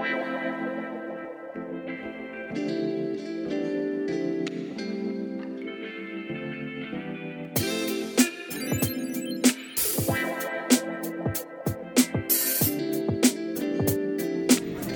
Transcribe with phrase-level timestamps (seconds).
[0.00, 0.06] ¿Qué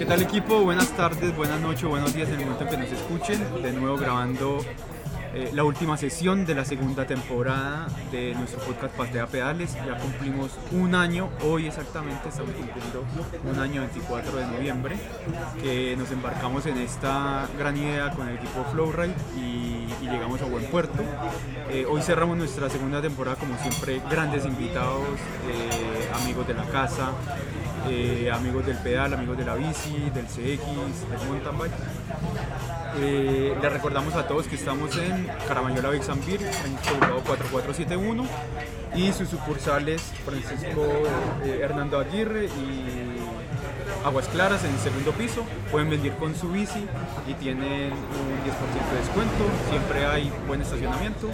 [0.06, 0.60] tal equipo?
[0.60, 3.62] Buenas tardes, buenas noches, buenos días en el momento en que nos escuchen.
[3.62, 4.64] De nuevo grabando
[5.34, 9.74] eh, la última sesión de la segunda temporada de nuestro podcast Patea Pedales.
[9.74, 13.04] Ya cumplimos un año, hoy exactamente estamos cumpliendo
[13.44, 14.96] un año 24 de noviembre,
[15.60, 20.44] que nos embarcamos en esta gran idea con el equipo Flowride y, y llegamos a
[20.44, 21.02] buen puerto.
[21.68, 25.02] Eh, hoy cerramos nuestra segunda temporada como siempre, grandes invitados,
[25.48, 27.10] eh, amigos de la casa,
[28.32, 32.83] amigos del pedal, amigos de la bici, del CX, del mountain bike.
[32.96, 38.24] Eh, les recordamos a todos que estamos en Caramayola Bixambir, en Sobrado 4471
[38.94, 40.86] y sus sucursales Francisco
[41.44, 45.44] eh, Hernando Aguirre y Aguas Claras en el segundo piso.
[45.72, 46.86] Pueden venir con su bici
[47.26, 49.44] y tienen un 10% de descuento.
[49.70, 51.30] Siempre hay buen estacionamiento.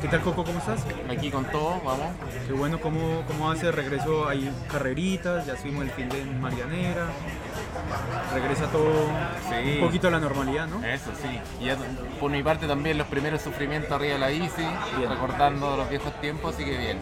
[0.00, 0.44] ¿Qué tal Coco?
[0.44, 0.84] ¿Cómo estás?
[1.08, 2.14] Aquí con todo, vamos.
[2.46, 4.28] Qué bueno, ¿cómo, cómo hace regreso?
[4.28, 7.06] Hay carreritas, ya estuvimos el fin de Marianera.
[8.34, 8.92] Regresa todo
[9.48, 9.74] Sí.
[9.74, 10.84] un poquito a la normalidad, ¿no?
[10.84, 11.40] Eso sí.
[11.60, 11.76] Y ya,
[12.20, 14.62] por mi parte también los primeros sufrimientos arriba de la bici,
[14.98, 15.08] Bien.
[15.10, 16.98] recordando los viejos tiempos, así que bien.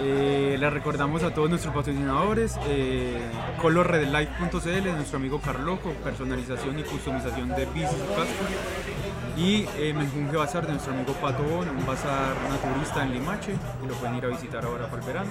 [0.00, 3.16] Eh, les recordamos a todos nuestros patrocinadores, eh,
[3.62, 8.48] colorredlife.cl, nuestro amigo Carloco, personalización y customización de bicis y cascos.
[9.36, 13.52] Y eh, Menjunje Bazar de nuestro amigo Pato Bon, un bazar naturista en Limache,
[13.84, 15.30] y lo pueden ir a visitar ahora para el verano.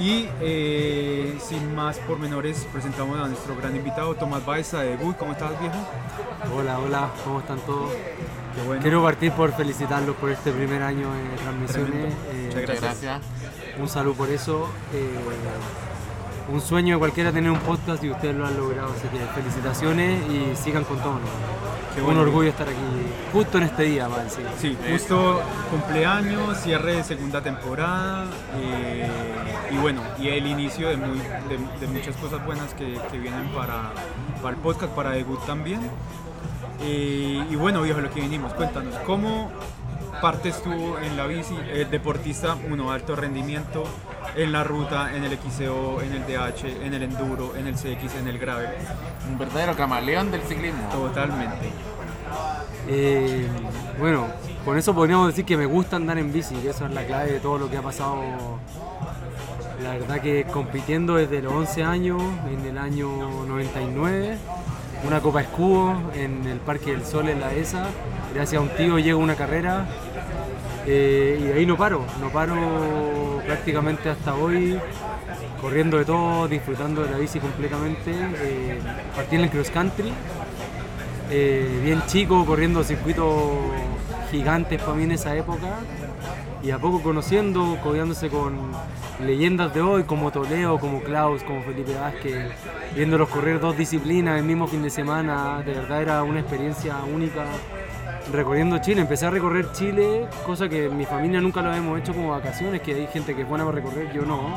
[0.00, 5.12] Y eh, sin más pormenores, presentamos a nuestro gran invitado, Tomás Baeza de Buy.
[5.14, 5.76] ¿Cómo estás, viejo?
[6.56, 7.92] Hola, hola, ¿cómo están todos?
[7.92, 8.80] Qué bueno.
[8.80, 12.14] Quiero partir por felicitarlos por este primer año de transmisiones.
[12.32, 13.02] Eh, Muchas Gracias.
[13.02, 13.20] gracias.
[13.78, 14.70] un saludo por eso.
[14.94, 15.18] eh,
[16.50, 20.20] un sueño de cualquiera tener un podcast y ustedes lo han logrado, así que felicitaciones
[20.30, 21.12] y sigan con todo.
[21.12, 21.20] ¿no?
[21.94, 22.22] Qué un bueno.
[22.22, 22.76] orgullo estar aquí
[23.32, 24.42] justo en este día, man, sí.
[24.58, 28.24] Sí, justo cumpleaños, cierre de segunda temporada
[28.56, 29.08] eh,
[29.70, 33.48] y bueno, y el inicio de, muy- de- de muchas cosas buenas que, que vienen
[33.48, 33.92] para,
[34.42, 35.80] para el podcast, para The Good también.
[36.82, 39.50] Eh, y bueno, viejo, lo que vinimos, cuéntanos, ¿cómo
[40.22, 43.84] partes tú en la bici, el deportista, uno, alto rendimiento,
[44.36, 48.14] en la ruta, en el XCO, en el DH, en el enduro, en el CX,
[48.18, 48.68] en el gravel?
[49.30, 50.88] Un verdadero camaleón del ciclismo.
[50.90, 51.70] Totalmente.
[52.92, 53.46] Eh,
[54.00, 54.26] bueno,
[54.64, 57.34] con eso podríamos decir que me gusta andar en bici, que eso es la clave
[57.34, 58.20] de todo lo que ha pasado.
[59.80, 63.08] La verdad que compitiendo desde los 11 años, en el año
[63.46, 64.36] 99,
[65.06, 67.86] una Copa Escudo en el Parque del Sol en la ESA,
[68.34, 69.86] gracias a un tío llego a una carrera
[70.84, 74.76] eh, y ahí no paro, no paro prácticamente hasta hoy,
[75.60, 78.10] corriendo de todo, disfrutando de la bici completamente.
[78.10, 78.80] Eh,
[79.30, 80.12] en el cross country,
[81.30, 83.28] eh, bien chico, corriendo circuitos
[84.30, 85.78] gigantes para mí en esa época.
[86.62, 88.54] Y a poco conociendo, codeándose con
[89.24, 92.50] leyendas de hoy como Toledo, como Klaus, como Felipe Vázquez,
[92.94, 97.46] viéndolos correr dos disciplinas el mismo fin de semana, de verdad era una experiencia única
[98.32, 99.00] recorriendo Chile.
[99.00, 102.94] Empecé a recorrer Chile, cosa que mi familia nunca lo hemos hecho como vacaciones, que
[102.94, 104.54] hay gente que es buena para recorrer, yo no.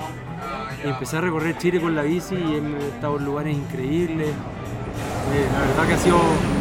[0.83, 4.29] Empecé a recorrer Chile con la bici y he estado en lugares increíbles.
[4.29, 6.52] Eh, la verdad que ha sido.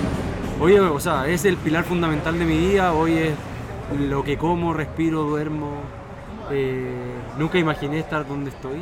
[0.65, 2.93] Hoy, o sea, es el pilar fundamental de mi día.
[2.93, 3.35] Hoy es
[3.99, 5.81] lo que como, respiro, duermo.
[6.53, 8.81] Eh, nunca imaginé estar donde estoy,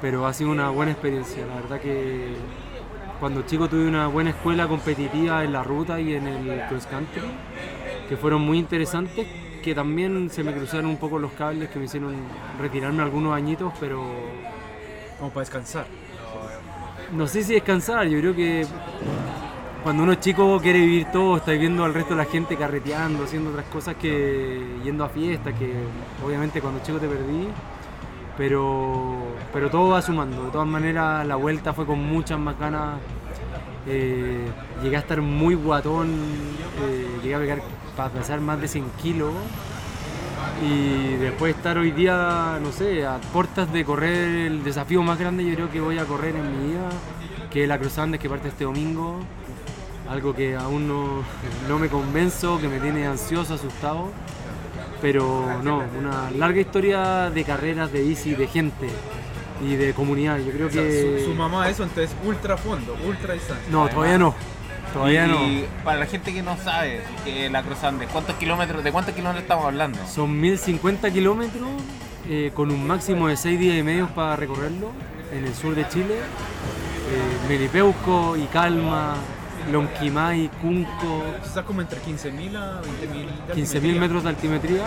[0.00, 1.46] pero ha sido una buena experiencia.
[1.46, 2.34] La verdad que
[3.20, 7.22] cuando chico tuve una buena escuela competitiva en la ruta y en el cross country,
[8.08, 9.28] que fueron muy interesantes,
[9.62, 12.12] que también se me cruzaron un poco los cables que me hicieron
[12.60, 14.02] retirarme algunos añitos, pero
[15.16, 15.86] Como para descansar.
[17.12, 18.66] no sé si descansar, yo creo que
[19.82, 23.24] cuando uno es chico quiere vivir todo, está viendo al resto de la gente carreteando,
[23.24, 25.72] haciendo otras cosas que yendo a fiestas, que
[26.24, 27.48] obviamente cuando chico te perdí,
[28.36, 29.16] pero,
[29.52, 30.44] pero todo va sumando.
[30.44, 32.98] De todas maneras, la vuelta fue con muchas más ganas.
[33.88, 34.46] eh,
[34.82, 36.10] llegué a estar muy guatón,
[36.84, 37.62] eh, llegué a pegar
[37.96, 39.32] para pesar más de 100 kilos.
[40.64, 45.18] Y después de estar hoy día, no sé, a puertas de correr el desafío más
[45.18, 46.88] grande, yo creo que voy a correr en mi vida,
[47.50, 49.18] que es la Cruz Andes que parte este domingo.
[50.12, 51.22] Algo que aún no,
[51.68, 54.10] no me convenzo, que me tiene ansioso, asustado.
[55.00, 58.88] Pero no, una larga historia de carreras, de bici, de gente
[59.64, 60.38] y de comunidad.
[60.38, 61.20] Yo creo O sea, que.
[61.24, 63.66] su, su mamá eso, entonces ultra fondo, ultra distancia.
[63.70, 64.34] No, todavía no.
[64.92, 65.42] Todavía no.
[65.46, 69.14] y para la gente que no sabe que la Cruz Andes, ¿cuántos kilómetros, ¿de cuántos
[69.14, 69.98] kilómetros estamos hablando?
[70.06, 71.68] Son 1050 kilómetros
[72.28, 74.90] eh, con un máximo de 6 días y medio para recorrerlo
[75.32, 76.14] en el sur de Chile.
[76.16, 79.14] eh, Melipeuco, Calma,
[79.70, 84.00] Lonquimay, Cunco, Está como entre 15.000 a 20.000 de 15.000 altimetría.
[84.00, 84.84] metros de altimetría.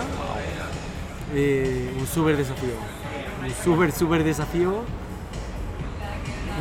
[1.33, 2.72] Eh, un súper desafío.
[3.44, 4.83] Un súper, súper desafío.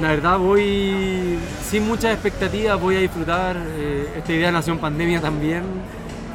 [0.00, 1.38] La verdad voy
[1.68, 3.56] sin muchas expectativas, voy a disfrutar.
[3.56, 5.62] eh, esta idea nació en pandemia también.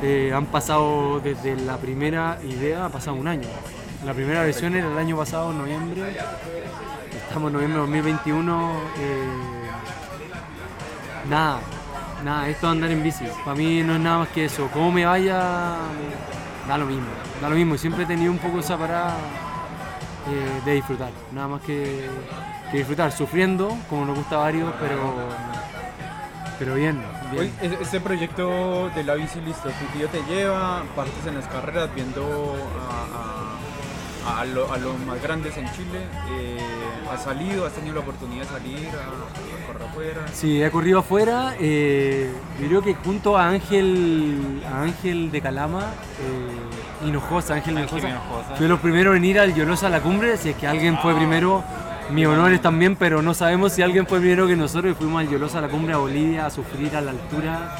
[0.02, 3.48] Eh, han pasado desde la primera idea, ha pasado un año.
[4.06, 6.04] La primera versión era el año pasado, en noviembre.
[7.28, 8.72] Estamos en noviembre de 2021.
[11.30, 11.60] Nada,
[12.24, 13.26] nada, esto de andar en bici.
[13.46, 14.70] Para mí no es nada más que eso.
[14.74, 15.38] Cómo me vaya,
[16.68, 17.08] da lo mismo.
[17.42, 17.78] Da lo mismo.
[17.78, 19.16] Siempre he tenido un poco esa parada
[20.30, 21.12] eh, de disfrutar.
[21.32, 22.10] Nada más que,
[22.72, 25.14] que disfrutar, sufriendo, como nos gusta a varios, pero,
[26.58, 27.02] pero bien.
[27.32, 27.54] bien.
[27.62, 32.56] Este proyecto de la bici, listo, tu tío te lleva, partes en las carreras viendo
[32.92, 33.46] a-
[34.28, 36.00] a lo- a los más grandes en Chile.
[36.32, 36.58] eh,
[37.12, 40.22] ¿Has salido, has tenido la oportunidad de salir a, a correr afuera?
[40.32, 41.56] Sí, he corrido afuera.
[41.60, 42.32] eh,
[42.62, 48.10] yo creo que junto a Ángel, a Ángel de Calama, eh, Hinojosa, Ángel, Ángel Hinojosa,
[48.10, 48.56] Hinojosa.
[48.58, 50.38] fui los primeros en ir al Yolosa a la cumbre.
[50.38, 51.64] Si es que alguien fue primero,
[52.12, 55.22] mi honor es también, pero no sabemos si alguien fue primero que nosotros y fuimos
[55.22, 57.76] al Yolosa a la cumbre a Bolivia a sufrir a la altura.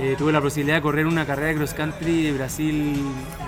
[0.00, 3.02] Eh, tuve la posibilidad de correr una carrera de cross country de Brasil,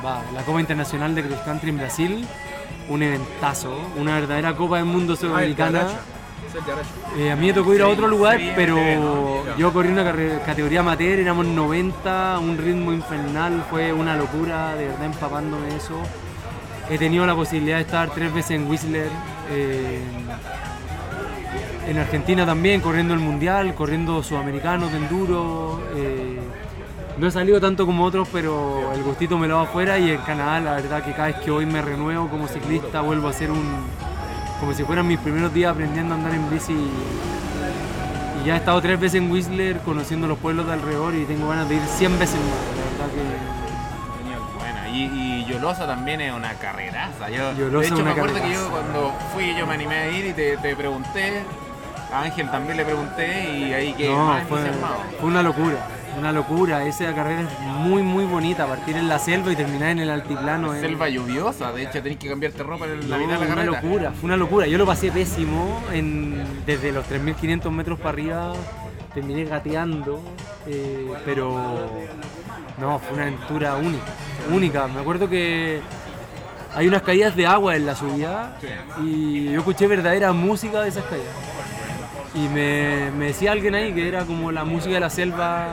[0.05, 2.26] va, la Copa Internacional de Cross Country en Brasil.
[2.88, 5.81] Un eventazo, una verdadera Copa del Mundo Ah, Sudamericana.
[5.82, 6.00] Aracha.
[7.17, 8.76] Eh, a mí me tocó ir a otro lugar, pero
[9.56, 10.05] yo corrí una
[10.44, 16.02] categoría amateur, éramos 90, un ritmo infernal, fue una locura, de verdad empapándome eso.
[16.91, 19.08] He tenido la posibilidad de estar tres veces en Whistler,
[19.52, 20.00] eh,
[21.90, 25.81] en Argentina también, corriendo el mundial, corriendo sudamericanos de enduro.
[25.96, 26.38] eh,
[27.19, 30.19] no he salido tanto como otros, pero el gustito me lo va afuera y en
[30.19, 33.50] Canadá la verdad que cada vez que hoy me renuevo como ciclista vuelvo a ser
[33.50, 33.84] un,
[34.60, 36.72] como si fueran mis primeros días aprendiendo a andar en bici.
[36.72, 41.48] Y ya he estado tres veces en Whistler conociendo los pueblos de alrededor y tengo
[41.48, 42.76] ganas de ir 100 veces más.
[42.76, 43.60] La verdad que.
[44.96, 47.28] Y, y Yolosa también es una carreraza.
[47.31, 50.10] Yo, Yolosa de hecho, una me acuerdo que yo cuando fui, yo me animé a
[50.10, 51.42] ir y te, te pregunté.
[52.12, 54.59] A Ángel también le pregunté y ahí que no, más fue,
[55.23, 55.87] una locura.
[56.19, 60.01] Una locura, esa carrera es muy muy bonita, partir en la selva y terminar en
[60.01, 60.75] el altiplano.
[60.75, 63.53] es- Selva lluviosa, de hecho tenés que cambiarte ropa en la No, mitad de la
[63.55, 63.81] una carrera.
[63.83, 64.67] locura, fue una locura.
[64.67, 68.53] Yo lo pasé pésimo en, desde los 3.500 metros para arriba.
[69.15, 70.21] Terminé gateando,
[70.67, 71.91] eh, pero
[72.81, 74.05] no, fue una aventura única,
[74.53, 74.87] única.
[74.89, 75.81] Me acuerdo que
[76.77, 78.57] hay unas caídas de agua en la subida
[79.03, 81.27] y yo escuché verdadera música de esas caídas.
[82.35, 85.67] Y me, me decía alguien ahí que era como la música de la selva.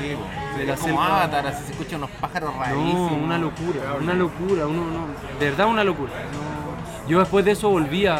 [0.00, 0.16] Sí.
[0.58, 1.22] De la es como selva.
[1.22, 3.12] Avatar, así se escuchan unos pájaros rarísimos.
[3.12, 5.06] No, una locura, una locura, uno, no,
[5.40, 6.12] de verdad una locura.
[6.12, 7.08] No.
[7.08, 8.16] Yo después de eso volví a.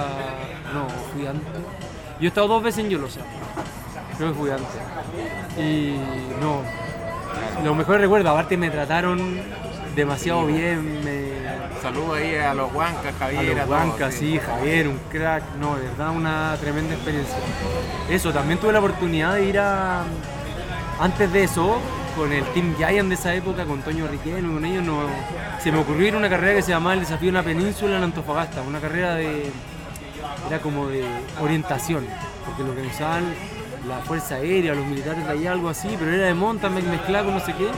[0.75, 1.53] No, fui antes.
[2.19, 3.21] Yo he estado dos veces en Yolosa.
[4.17, 4.67] Creo que fui antes.
[5.57, 5.97] Y
[6.41, 6.63] no.
[7.65, 9.41] Los mejores recuerdos, aparte me trataron
[9.95, 11.05] demasiado bien.
[11.05, 11.34] Me,
[11.85, 13.57] Saludos ahí a los Huancas, a Javier.
[13.59, 15.43] los todos, bancas, sí, Javier, un crack.
[15.61, 17.37] No, de verdad una tremenda experiencia.
[18.09, 20.03] Eso, también tuve la oportunidad de ir a.
[20.99, 21.79] Antes de eso,
[22.17, 25.01] con el Team Giant de esa época, con Toño Riquelme, con ellos, no,
[25.63, 27.99] se me ocurrió ir a una carrera que se llamaba el Desafío de la Península
[27.99, 28.63] en Antofagasta.
[28.63, 29.51] Una carrera de.
[30.49, 31.05] Era como de
[31.39, 32.07] orientación,
[32.47, 33.25] porque lo organizaban
[33.87, 37.41] la Fuerza Aérea, los militares de allá, algo así, pero era de bike mezclado no
[37.41, 37.69] sé qué.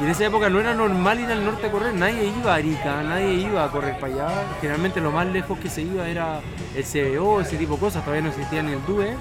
[0.00, 2.56] Y en esa época no era normal ir al norte a correr, nadie iba a
[2.56, 4.28] Arica, nadie iba a correr para allá.
[4.60, 6.40] Generalmente lo más lejos que se iba era
[6.74, 9.14] el CBO, ese tipo de cosas, todavía no existía ni el DUE.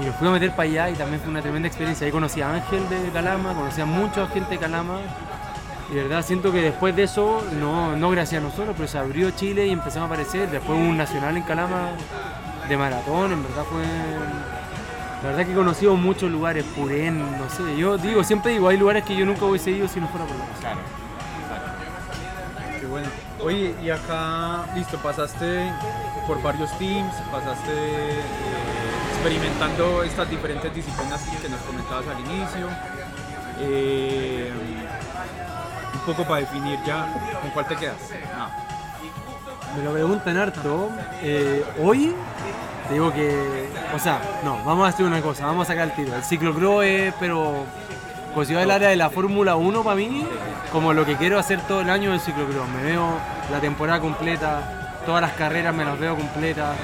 [0.00, 2.06] Y nos fuimos a meter para allá y también fue una tremenda experiencia.
[2.06, 5.00] Ahí conocí a Ángel de Calama, conocí a mucha gente de Calama.
[5.90, 8.98] Y de verdad siento que después de eso, no, no gracias a nosotros, pero se
[8.98, 10.50] abrió Chile y empezamos a aparecer.
[10.50, 11.90] Después hubo un nacional en Calama
[12.68, 13.82] de maratón, en verdad fue...
[15.22, 17.76] La verdad que he conocido muchos lugares, Purén, no sé.
[17.76, 20.36] Yo digo, siempre digo, hay lugares que yo nunca hubiese ido si no fuera por
[20.36, 20.60] la música.
[20.60, 20.80] Claro,
[21.42, 22.80] exacto.
[22.80, 23.08] Qué bueno.
[23.42, 25.72] Oye, y acá, listo, pasaste
[26.26, 28.22] por varios teams, pasaste eh,
[29.12, 32.68] experimentando estas diferentes disciplinas que nos comentabas al inicio.
[33.60, 34.52] Eh,
[35.94, 37.96] un poco para definir ya con cuál te quedas.
[39.76, 40.90] Me lo preguntan harto.
[41.22, 42.14] Eh, hoy
[42.88, 45.94] te digo que, o sea, no, vamos a hacer una cosa, vamos a sacar el
[45.94, 46.14] tiro.
[46.14, 47.64] El ciclocross es, pero
[48.34, 50.24] considero el área de la Fórmula 1 para mí
[50.72, 52.68] como lo que quiero hacer todo el año del ciclocross.
[52.68, 53.06] Me veo
[53.50, 56.76] la temporada completa, todas las carreras me las veo completas.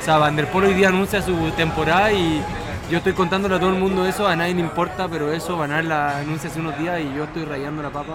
[0.00, 2.40] O sea, Van der Poel hoy día anuncia su temporada y
[2.88, 5.72] yo estoy contándole a todo el mundo eso, a nadie le importa, pero eso, Van
[5.72, 8.14] Aert la anuncia hace unos días y yo estoy rayando la papa.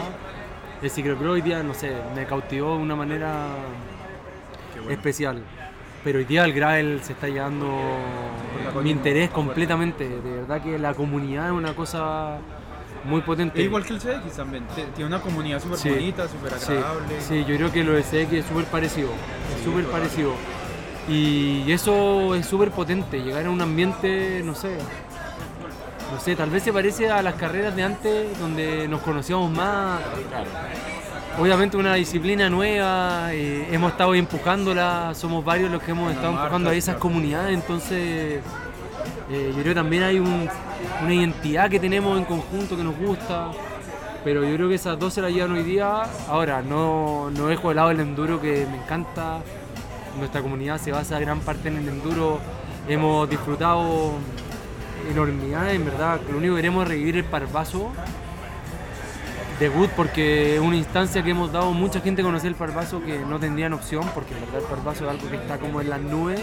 [0.82, 3.48] El ciclocross hoy día, no sé, me cautivó de una manera
[4.86, 4.98] bueno.
[5.00, 5.44] especial.
[6.04, 7.68] pero hoy día el Gravel se está llevando
[8.84, 10.08] mi interés completamente.
[10.08, 12.38] De verdad que la comunidad es una cosa
[13.06, 13.60] muy potente.
[13.60, 14.64] Es igual que el CX también.
[14.96, 15.90] Tiene una comunidad súper Sí.
[15.90, 17.22] bonita, súper agradable.
[17.22, 19.10] sí, yo creo que lo de CX es súper parecido.
[19.58, 20.34] Sí, súper parecido.
[21.08, 24.78] Y eso es súper potente, llegar a un ambiente, no sé.
[26.12, 30.00] No sé, tal vez se parece a las carreras de antes donde nos conocíamos más.
[30.30, 30.46] Claro.
[31.38, 36.70] Obviamente una disciplina nueva, eh, hemos estado empujándola, somos varios los que hemos estado empujando
[36.70, 38.40] a esas comunidades, entonces
[39.30, 40.48] eh, yo creo que también hay un-
[41.04, 43.52] una identidad que tenemos en conjunto que nos gusta,
[44.24, 46.04] pero yo creo que esas dos se las llevan hoy día.
[46.30, 49.40] Ahora, no, no dejo de lado el enduro que me encanta,
[50.18, 52.40] nuestra comunidad se basa gran parte en el enduro,
[52.88, 54.14] hemos disfrutado
[55.12, 57.92] enormidad, en verdad, lo único que queremos es revivir el parvazo
[59.60, 63.20] debut porque es una instancia que hemos dado mucha gente a conocer el Parvaso que
[63.20, 66.02] no tendrían opción porque en verdad el Parvaso es algo que está como en las
[66.02, 66.40] nubes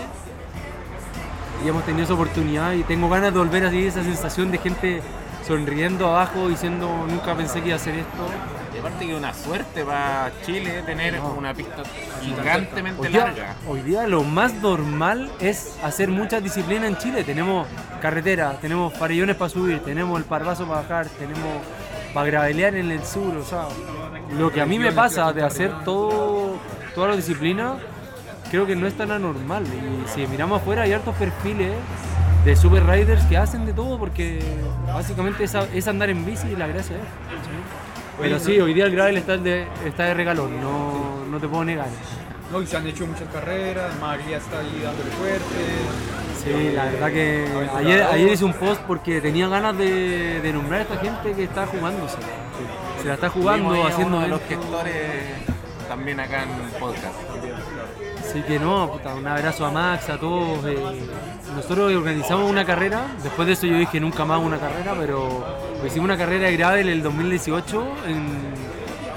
[1.65, 5.03] y hemos tenido esa oportunidad y tengo ganas de volver a esa sensación de gente
[5.47, 8.27] sonriendo abajo diciendo nunca pensé que iba a hacer esto.
[8.75, 11.35] Y aparte que una suerte para Chile tener No.
[11.37, 11.83] una pista
[12.23, 13.55] gigantemente Hoy día, larga.
[13.69, 17.23] hoy día lo más normal es hacer muchas disciplinas en Chile.
[17.23, 17.67] Tenemos
[18.01, 21.45] carretera, tenemos farellones para subir, tenemos el Parvaso para bajar, tenemos
[22.13, 23.37] para gravelear en el sur.
[23.37, 23.69] O sea,
[24.37, 26.57] lo que a mí me pasa de hacer todo,
[26.95, 27.75] todas las disciplinas,
[28.51, 29.65] creo que no es tan anormal.
[29.65, 31.73] Y si miramos afuera, hay hartos perfiles
[32.45, 34.41] de super riders que hacen de todo porque
[34.87, 37.03] básicamente es andar en bici y la gracia es.
[38.21, 41.65] Pero sí, hoy día el gravel está de, está de regalón, no, no te puedo
[41.65, 41.89] negar.
[42.53, 46.22] No, y se han hecho muchas carreras, María está ahí dándole fuerte.
[46.45, 47.45] Sí, la verdad que
[47.77, 51.45] ayer, ayer hice un post porque tenía ganas de, de nombrar a esta gente que
[51.45, 52.17] está jugándose.
[53.01, 54.95] Se la está jugando, haciendo uno de los gestores
[55.89, 57.15] también acá en el podcast.
[58.29, 60.65] Así que no, puta, un abrazo a Max, a todos.
[60.67, 60.79] eh,
[61.55, 65.45] nosotros organizamos una carrera, después de eso yo dije nunca más una carrera, pero
[65.87, 68.27] hicimos una carrera de gravel el 2018 en,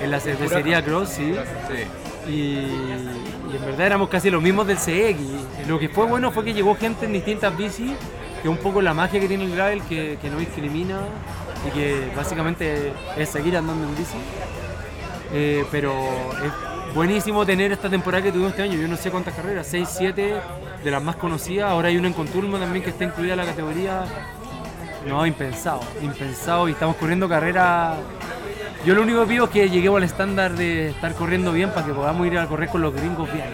[0.01, 1.33] en la cervecería Cross, sí.
[1.69, 2.31] Sí.
[2.31, 5.34] Y, y en verdad éramos casi los mismos del CX.
[5.67, 7.91] Lo que fue bueno fue que llegó gente en distintas bicis,
[8.41, 10.99] que es un poco la magia que tiene el gravel, que, no discrimina
[11.67, 14.17] y que básicamente es seguir andando en bici.
[15.33, 15.91] Eh, pero
[16.43, 18.79] es buenísimo tener esta temporada que tuvimos este año.
[18.79, 20.35] Yo no sé cuántas carreras, 6, 7
[20.83, 21.71] de las más conocidas.
[21.71, 24.03] Ahora hay una en Conturmo también que está incluida en la categoría.
[25.07, 26.69] No, impensado, impensado.
[26.69, 27.97] Y estamos corriendo carreras.
[28.85, 31.87] Yo lo único que pido es que lleguemos al estándar de estar corriendo bien para
[31.87, 33.45] que podamos ir a correr con los gringos bien.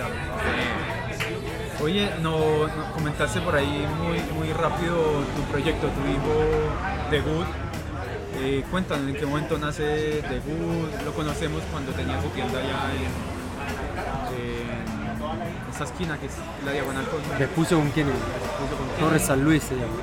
[1.84, 4.96] Oye, no, no- comentaste por ahí muy, muy rápido
[5.36, 7.46] tu proyecto, tu hijo Debut.
[8.40, 10.90] Eh, cuéntanos en qué momento nace Debut.
[11.06, 13.06] Lo conocemos cuando tenía su tienda allá en,
[14.38, 16.34] en esa esquina que es
[16.66, 18.08] la diagonal con Les puse con quién
[19.00, 19.94] Torres San Luis se llama.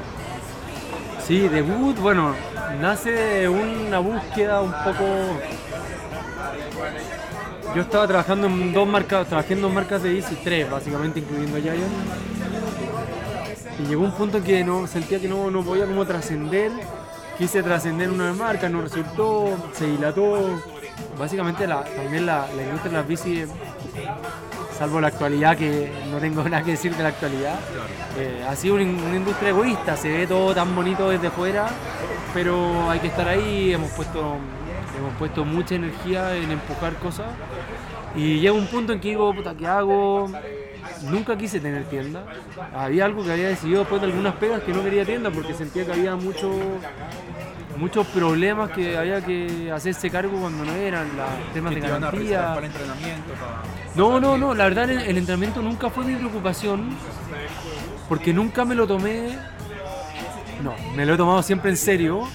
[1.27, 2.35] Sí, debut, bueno,
[2.81, 5.05] nace de una búsqueda un poco.
[7.75, 11.59] Yo estaba trabajando en dos marcas, trabajé en dos marcas de bici, tres básicamente, incluyendo
[11.59, 11.79] Giant.
[13.79, 16.73] Y llegó un punto en que no sentía que no, no podía como trascender.
[17.37, 20.61] Quise trascender una marca, no resultó, se dilató.
[21.19, 23.49] Básicamente la, también la, la industria de las bicis
[24.79, 27.59] salvo la actualidad, que no tengo nada que decir de la actualidad.
[28.17, 31.67] Eh, ha sido una, una industria egoísta, se ve todo tan bonito desde fuera,
[32.33, 34.37] pero hay que estar ahí, hemos puesto,
[34.99, 37.27] hemos puesto mucha energía en empujar cosas.
[38.15, 40.31] Y llega un punto en que digo, puta, ¿qué hago?
[41.11, 42.25] Nunca quise tener tienda.
[42.75, 45.85] Había algo que había decidido después de algunas pegas que no quería tienda porque sentía
[45.85, 46.51] que había mucho,
[47.77, 52.55] muchos problemas que había que hacerse cargo cuando no eran, los temas de garantía.
[52.55, 53.63] para entrenamiento, para...
[53.95, 56.97] No, no, no, la verdad el, el entrenamiento nunca fue mi preocupación
[58.09, 59.37] porque nunca me lo tomé,
[60.63, 62.27] no, me lo he tomado siempre en serio,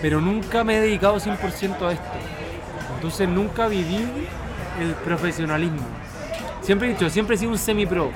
[0.00, 2.04] pero nunca me he dedicado 100% a esto.
[2.96, 4.04] Entonces nunca viví
[4.80, 5.86] el profesionalismo.
[6.62, 8.10] Siempre he dicho, siempre he sido un semi-pro,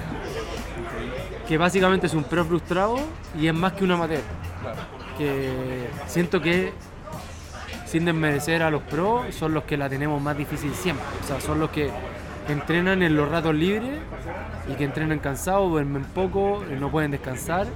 [1.46, 2.98] que básicamente es un pro frustrado
[3.38, 4.22] y es más que un amateur.
[5.16, 6.72] Que siento que
[7.90, 11.04] sin desmerecer a los pros, son los que la tenemos más difícil siempre.
[11.24, 11.90] O sea, son los que
[12.48, 13.98] entrenan en los ratos libres
[14.68, 17.66] y que entrenan cansados, duermen poco, eh, no pueden descansar,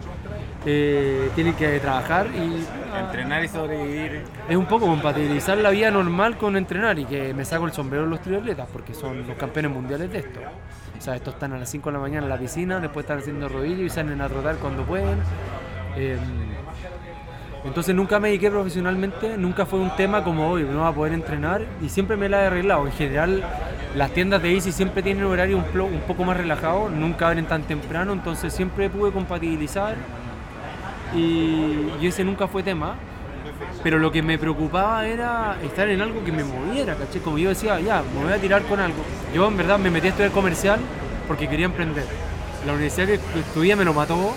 [0.67, 2.65] eh, tienen que trabajar y
[2.99, 4.23] Entrenar y sobrevivir.
[4.49, 8.07] es un poco compatibilizar la vida normal con entrenar y que me saco el sombrero
[8.07, 10.41] los triatletas porque son los campeones mundiales de esto.
[10.97, 13.19] O sea, estos están a las 5 de la mañana en la piscina, después están
[13.19, 15.19] haciendo rodillos y salen a trotar cuando pueden.
[15.97, 16.17] Eh,
[17.65, 21.15] entonces nunca me dediqué profesionalmente, nunca fue un tema como hoy, no va a poder
[21.15, 22.87] entrenar y siempre me la he arreglado.
[22.87, 23.43] En general
[23.97, 27.63] las tiendas de Easy siempre tienen horario un, un poco más relajado, nunca abren tan
[27.63, 29.97] temprano, entonces siempre pude compatibilizar
[31.15, 32.97] y, y ese nunca fue tema.
[33.83, 37.21] Pero lo que me preocupaba era estar en algo que me moviera, ¿caché?
[37.21, 38.97] Como yo decía, ya, me voy a tirar con algo.
[39.35, 40.81] Yo en verdad me metí a estudiar comercial
[41.29, 42.05] porque quería emprender.
[42.67, 44.35] La universidad que estudié me lo mató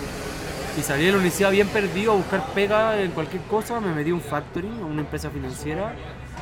[0.78, 3.80] y salí de la universidad bien perdido a buscar pega en cualquier cosa.
[3.80, 5.92] Me metí a un factory, a una empresa financiera.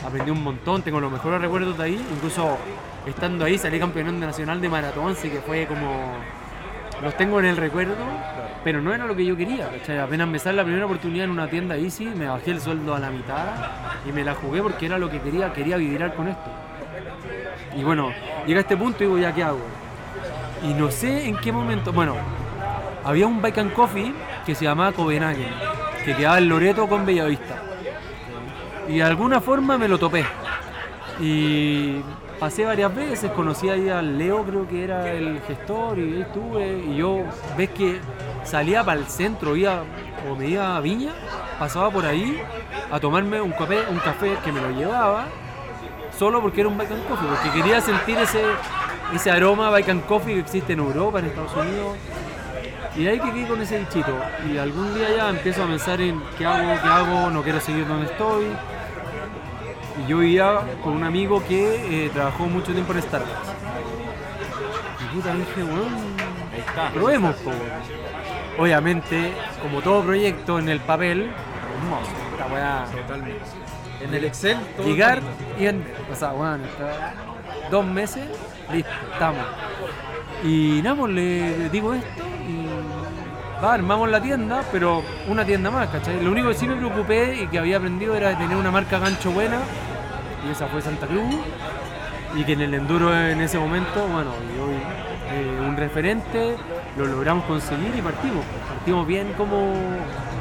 [0.04, 2.06] Aprendí un montón, tengo los mejores recuerdos de ahí.
[2.14, 2.58] Incluso
[3.06, 6.12] estando ahí salí campeón nacional de maratón, así que fue como...
[7.02, 7.94] Los tengo en el recuerdo,
[8.64, 9.70] pero no era lo que yo quería.
[9.70, 9.98] ¿cachai?
[9.98, 12.98] Apenas me sale la primera oportunidad en una tienda Easy, me bajé el sueldo a
[12.98, 13.54] la mitad
[14.06, 16.50] y me la jugué porque era lo que quería, quería vibrar con esto.
[17.74, 18.12] Y bueno,
[18.46, 19.60] llega a este punto y digo, ¿ya qué hago?
[20.62, 22.16] Y no sé en qué momento, bueno,
[23.06, 24.12] había un Bike and Coffee
[24.44, 25.48] que se llamaba Copenhagen,
[26.04, 27.62] que quedaba en Loreto con Bellavista.
[28.88, 30.24] Y de alguna forma me lo topé.
[31.20, 32.00] Y
[32.40, 36.78] pasé varias veces, conocí ahí al Leo, creo que era el gestor, y ahí estuve.
[36.88, 37.22] Y yo,
[37.56, 38.00] ves que
[38.42, 39.84] salía para el centro, iba,
[40.28, 41.12] o me iba a Viña,
[41.60, 42.42] pasaba por ahí
[42.90, 45.26] a tomarme un café, un café que me lo llevaba,
[46.18, 48.42] solo porque era un Bike and Coffee, porque quería sentir ese,
[49.14, 51.96] ese aroma Bike and Coffee que existe en Europa, en Estados Unidos.
[52.96, 54.16] Y de ahí que quedé con ese bichito.
[54.50, 57.86] Y algún día ya empiezo a pensar en qué hago, qué hago, no quiero seguir
[57.86, 58.46] donde estoy.
[60.04, 63.48] Y yo vivía con un amigo que eh, trabajó mucho tiempo en Starbucks.
[65.02, 65.96] Y puta dije, bueno,
[66.54, 66.90] Ahí está.
[66.90, 67.34] probemos.
[68.58, 71.30] Obviamente, como todo proyecto en el papel,
[71.74, 72.10] hermoso.
[72.32, 73.40] Esta weá, Totalmente.
[74.02, 75.42] En el Excel, todo llegar bonito.
[75.58, 75.94] y vender.
[76.10, 77.14] O sea, bueno, está-
[77.70, 78.24] dos meses,
[78.72, 79.44] listo, estamos.
[80.44, 82.24] Y nada, pues le, digo esto
[83.62, 86.22] armamos la tienda, pero una tienda más, ¿cachai?
[86.22, 89.30] Lo único que sí me preocupé y que había aprendido era tener una marca gancho
[89.30, 89.58] buena,
[90.46, 91.34] y esa fue Santa Cruz,
[92.34, 94.76] y que en el enduro en ese momento, bueno, y hoy
[95.32, 96.56] eh, un referente,
[96.96, 98.44] lo logramos conseguir y partimos.
[98.68, 99.74] Partimos bien como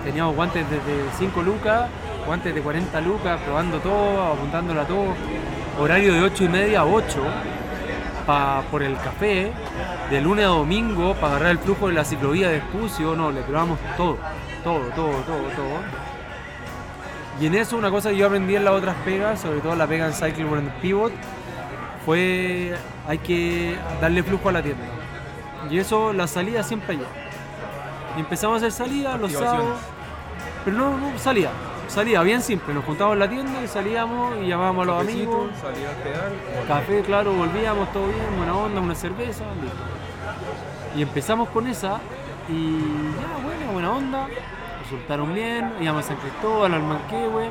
[0.04, 1.90] teníamos guantes desde 5 lucas,
[2.26, 5.16] guantes de 40 lucas, probando todo, apuntándolo a todo.
[5.80, 7.24] Horario de 8 y media a 8
[8.26, 9.52] pa- por el café,
[10.10, 13.42] de lunes a domingo para agarrar el flujo de la ciclovía de Espucio, no, le
[13.42, 14.18] probamos todo,
[14.64, 16.06] todo, todo, todo, todo.
[17.40, 19.88] Y en eso una cosa que yo aprendí en las otras pegas, sobre todo la
[19.88, 21.12] pega en Cycle Brand Pivot,
[22.06, 22.76] fue
[23.08, 24.84] hay que darle flujo a la tienda.
[25.70, 27.08] Y eso, la salida siempre allá.
[28.16, 29.78] Y empezamos a hacer salida los sábados.
[30.64, 31.50] Pero no, no, salida.
[31.88, 32.74] Salida bien simple.
[32.74, 35.52] Nos juntábamos en la tienda y salíamos y llamábamos a los Cafecito, amigos.
[35.62, 36.34] Salía a pedal.
[36.68, 39.78] Café, claro, volvíamos, todo bien, buena onda, una cerveza, listo.
[40.96, 42.00] Y empezamos con esa
[42.50, 44.28] y ya, bueno, buena onda,
[44.84, 47.50] resultaron bien, íbamos a San Cristóbal, al Manquehue.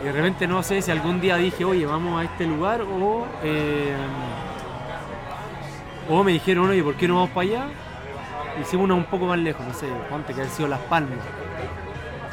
[0.00, 3.26] Y de repente no sé si algún día dije, oye, vamos a este lugar o,
[3.42, 3.94] eh,
[6.08, 7.66] o me dijeron, oye, ¿por qué no vamos para allá?
[8.60, 11.18] Hicimos una un poco más lejos, no sé, ponte que ha sido Las Palmas.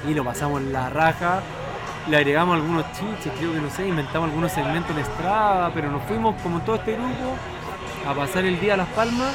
[0.07, 1.41] Y lo pasamos en la raja,
[2.07, 6.03] le agregamos algunos chiches, creo que no sé, inventamos algunos segmentos en Estrada, pero nos
[6.03, 7.37] fuimos como todo este grupo
[8.07, 9.33] a pasar el día a Las Palmas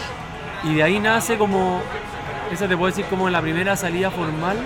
[0.64, 1.80] y de ahí nace como,
[2.52, 4.58] esa te puedo decir como la primera salida formal,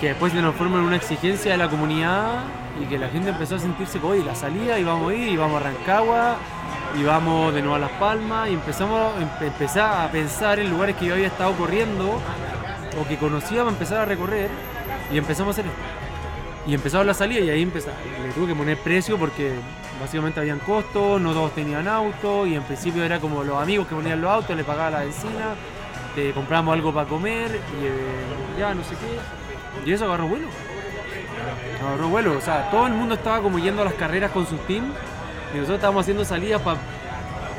[0.00, 2.44] que después se nos forma en una exigencia de la comunidad
[2.80, 5.36] y que la gente empezó a sentirse oye, la salida y vamos a ir y
[5.36, 6.36] vamos a Rancagua
[6.98, 11.06] y vamos de nuevo a Las Palmas y empezamos empezar a pensar en lugares que
[11.06, 12.18] yo había estado corriendo
[12.98, 14.48] o que conocía para empezar a recorrer
[15.12, 15.78] y empezamos a hacer esto.
[16.66, 17.96] Y empezaba la salida y ahí empezaba.
[18.22, 19.52] Le tuve que poner precio porque
[20.00, 23.94] básicamente habían costos, no todos tenían auto y en principio era como los amigos que
[23.94, 25.54] ponían los autos, le pagaba la benzina,
[26.14, 29.88] te compramos algo para comer y eh, ya no sé qué.
[29.88, 30.48] Y eso agarró vuelo.
[31.82, 32.36] Agarró vuelo.
[32.36, 34.92] O sea, todo el mundo estaba como yendo a las carreras con sus teams
[35.52, 36.78] y nosotros estábamos haciendo salidas para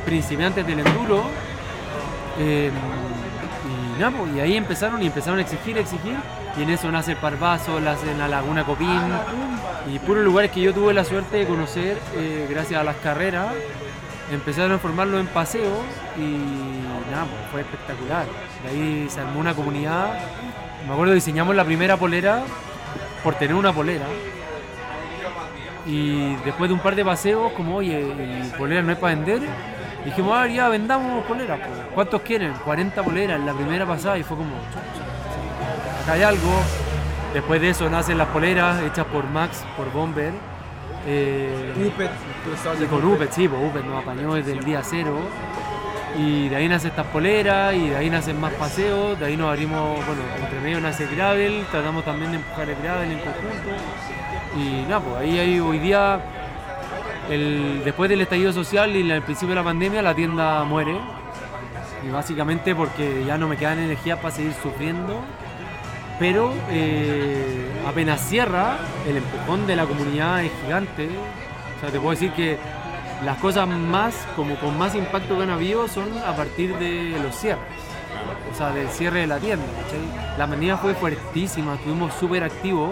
[0.05, 1.23] principiantes del enduro.
[2.37, 2.71] Eh,
[4.35, 6.15] y ahí empezaron y empezaron a exigir, exigir.
[6.57, 9.01] Y en eso nace el Parvazo, nace la Laguna Copín
[9.91, 13.47] y puros lugares que yo tuve la suerte de conocer eh, gracias a las carreras.
[14.31, 15.71] Empecé a transformarlo en paseo
[16.17, 18.25] y nada, pues, fue espectacular.
[18.63, 20.19] De ahí se armó una comunidad.
[20.85, 22.43] Me acuerdo diseñamos la primera polera
[23.23, 24.05] por tener una polera.
[25.85, 29.41] Y después de un par de paseos, como oye, ¿y polera no es para vender?
[30.05, 31.59] Dijimos, ah, ya vendamos poleras.
[31.59, 31.71] pues.
[31.93, 32.53] ¿Cuántos quieren?
[32.63, 35.08] 40 poleras en la primera pasada y fue como, "Chucha, acá
[36.11, 36.51] hay algo.
[37.33, 40.31] Después de eso nacen las poleras hechas por Max, por Bomber.
[41.05, 42.11] Eh, Upet,
[42.81, 45.17] y con Upet, sí, pues Upet nos apañó desde el día cero.
[46.17, 49.49] Y de ahí nacen estas poleras, y de ahí nacen más paseos, de ahí nos
[49.49, 53.69] abrimos, bueno, entre medio nace el gravel, tratamos también de empujar el gravel en conjunto.
[54.57, 56.19] Y nada, pues ahí hay hoy día
[57.29, 60.97] el- después del estallido social y al principio de la pandemia, la tienda muere.
[62.05, 65.21] Y básicamente porque ya no me quedan energías para seguir sufriendo.
[66.19, 68.77] Pero eh, apenas cierra,
[69.07, 71.07] el empujón de la comunidad es gigante.
[71.77, 72.57] O sea, te puedo decir que
[73.23, 77.35] las cosas más, como con más impacto que han habido, son a partir de los
[77.35, 77.63] cierres.
[78.51, 79.65] O sea, del cierre de la tienda.
[80.37, 82.91] La manía fue fuertísima, estuvimos súper activos,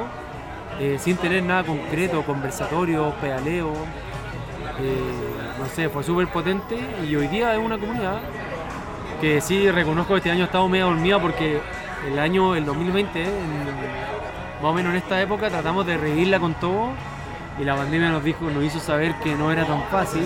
[0.80, 3.76] eh, sin tener nada concreto, conversatorios, pedaleos.
[4.80, 5.28] eh,
[5.60, 6.78] no sé, fue súper potente
[7.10, 8.20] y hoy día es una comunidad
[9.20, 11.60] que sí reconozco que este año ha estado medio dormida porque
[12.06, 13.32] el año, el 2020, en-
[14.62, 16.90] más o menos en esta época, tratamos de reírla con todo
[17.60, 20.24] y la pandemia nos dijo, nos hizo saber que no era tan fácil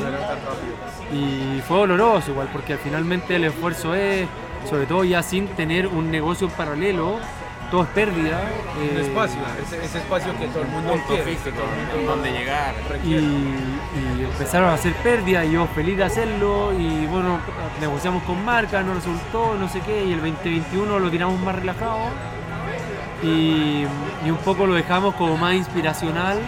[1.13, 4.27] y fue doloroso igual porque finalmente el esfuerzo es,
[4.69, 7.19] sobre todo ya sin tener un negocio en paralelo,
[7.71, 8.41] todo es pérdida.
[8.77, 11.23] Un eh, espacio, ese, ese espacio que todo el mundo quiere.
[11.23, 12.75] físico, que todo el mundo donde llegar.
[13.03, 17.39] y, y empezaron a hacer pérdidas y yo feliz de hacerlo y bueno,
[17.79, 22.09] negociamos con marca, no resultó, no sé qué, y el 2021 lo tiramos más relajado
[23.23, 23.85] y,
[24.25, 26.39] y un poco lo dejamos como más inspiracional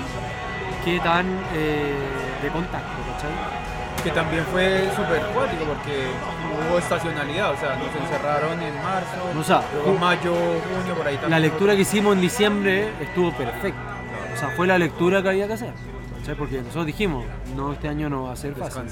[0.83, 1.93] que tan eh,
[2.41, 4.03] de contacto, ¿cachai?
[4.03, 6.07] Que también fue súper cuático porque
[6.53, 11.15] hubo estacionalidad, o sea, nos encerraron en marzo, O sea, luego mayo, junio, por ahí
[11.15, 11.31] también.
[11.31, 13.97] La lectura que hicimos en diciembre estuvo perfecta,
[14.33, 15.73] o sea, fue la lectura que había que hacer,
[16.19, 16.35] ¿cachai?
[16.35, 18.83] Porque nosotros dijimos, no, este año no va a ser fácil.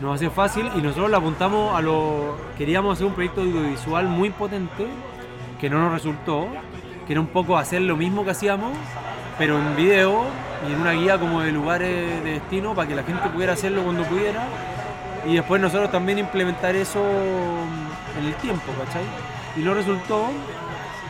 [0.00, 2.36] Nos va a ser fácil y nosotros le apuntamos a lo.
[2.58, 4.86] Queríamos hacer un proyecto audiovisual muy potente
[5.60, 6.48] que no nos resultó,
[7.06, 8.72] que era un poco hacer lo mismo que hacíamos,
[9.38, 10.24] pero en video
[10.68, 13.82] y en una guía como de lugares de destino para que la gente pudiera hacerlo
[13.82, 14.44] cuando pudiera
[15.26, 17.00] y después nosotros también implementar eso
[18.18, 19.04] en el tiempo, ¿cachai?
[19.56, 20.30] Y no resultó.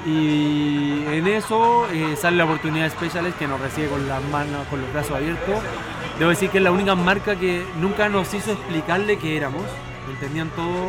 [0.05, 4.67] Y en eso eh, sale la oportunidad de Specialist que nos recibe con las manos,
[4.69, 5.63] con los brazos abiertos.
[6.19, 9.63] Debo decir que es la única marca que nunca nos hizo explicarle qué éramos.
[10.11, 10.89] Entendían todo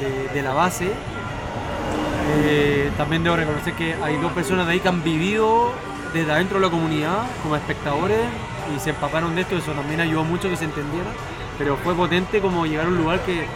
[0.00, 0.90] eh, de la base.
[2.34, 5.72] Eh, también debo reconocer que hay dos personas de ahí que han vivido
[6.12, 8.20] desde adentro de la comunidad como espectadores
[8.74, 9.56] y se empaparon de esto.
[9.56, 11.10] Eso también ayudó mucho que se entendiera.
[11.58, 13.46] Pero fue potente como llegar a un lugar que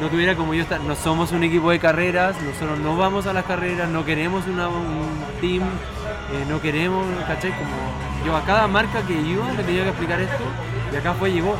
[0.00, 0.80] no tuviera como yo estar.
[0.80, 4.68] No somos un equipo de carreras, nosotros no vamos a las carreras, no queremos una-
[4.68, 5.08] un
[5.40, 7.50] team, eh, no queremos, ¿cachai?
[7.52, 10.44] Como yo a cada marca que iba le tenía que explicar esto
[10.92, 11.56] y acá fue, llegó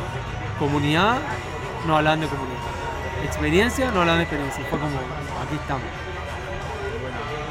[0.59, 1.17] comunidad,
[1.87, 2.59] no hablaban de comunidad.
[3.23, 4.63] Experiencia, no hablaban de experiencia.
[4.69, 5.85] Fue como, aquí estamos.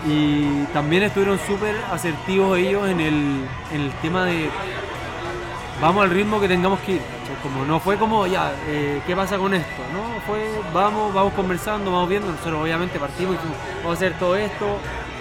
[0.07, 4.49] Y también estuvieron súper asertivos ellos en el, en el tema de
[5.83, 7.03] vamos al ritmo que tengamos que ir.
[7.29, 7.43] ¿Cachai?
[7.43, 9.83] Como no fue como, ya, eh, ¿qué pasa con esto?
[9.93, 10.41] No, fue,
[10.73, 12.31] vamos, vamos conversando, vamos viendo.
[12.31, 14.67] Nosotros obviamente partimos y dijimos, vamos a hacer todo esto.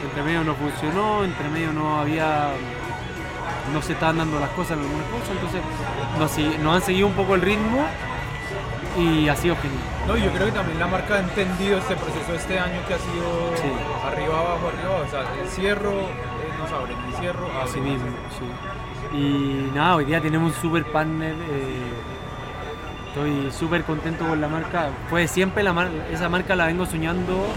[0.04, 2.52] Entre medio no funcionó, entre medio no había,
[3.74, 5.30] no se estaban dando las cosas en algunas cosas.
[5.32, 5.62] Entonces
[6.54, 7.86] nos, nos han seguido un poco el ritmo
[8.98, 9.82] y ha sido genial.
[10.08, 12.98] No, yo creo que también la marca ha entendido este proceso este año que ha
[13.00, 13.70] sido Sí.
[14.08, 17.70] arriba, abajo, arriba, o sea, el cierro, eh, nos abre, el cierro, abre.
[17.70, 18.46] Así mismo, sí.
[19.14, 21.34] Y nada, hoy día tenemos un super partner.
[21.34, 22.08] eh,
[23.08, 24.90] estoy súper contento con la marca.
[25.10, 25.64] Pues siempre
[26.12, 27.48] esa marca la vengo soñando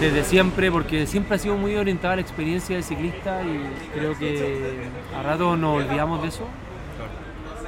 [0.00, 3.60] desde siempre porque siempre ha sido muy orientada a la experiencia del ciclista y
[3.92, 6.44] creo que a rato nos olvidamos de eso.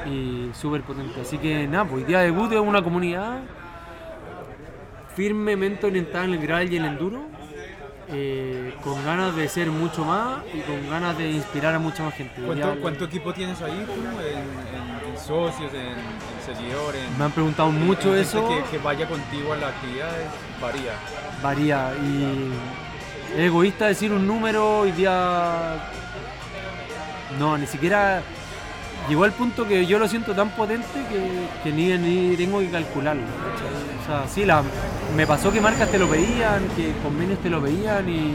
[0.07, 1.21] Y súper potente.
[1.21, 3.41] Así que nada, pues hoy día debut es una comunidad
[5.15, 7.23] firmemente orientada en el gravel y el enduro
[8.13, 12.15] eh, con ganas de ser mucho más y con ganas de inspirar a mucha más
[12.15, 12.41] gente.
[12.45, 13.93] ¿Cuánto, Ya- cuánto equipo tienes ahí tú?
[13.93, 14.37] En,
[15.09, 17.03] en- en socios, en, en seguidores.
[17.19, 20.27] Me han preguntado mucho en eso, Que, que vaya contigo a las actividades,
[20.61, 20.93] varía.
[21.43, 22.53] varía y
[23.35, 25.77] es egoísta decir un número, hoy día
[27.39, 28.23] no, ni siquiera
[29.11, 32.71] llegó al punto que yo lo siento tan potente que, que ni, ni tengo que
[32.71, 33.23] calcularlo.
[33.23, 34.63] O sea, sí, la,
[35.17, 38.35] me pasó que marcas te lo pedían, que convenios te lo pedían y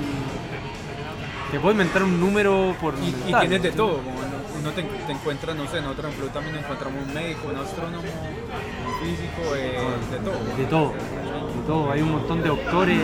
[1.50, 4.84] te puedo inventar un número por Y, y tienes de todo, como uno uno te,
[4.84, 9.56] te encuentra, no sé, nosotros en Flow también encontramos un médico, un astrónomo, un físico,
[9.56, 9.80] eh,
[10.12, 10.58] de todo.
[10.58, 11.92] De todo, de todo.
[11.92, 13.00] Hay un montón de doctores,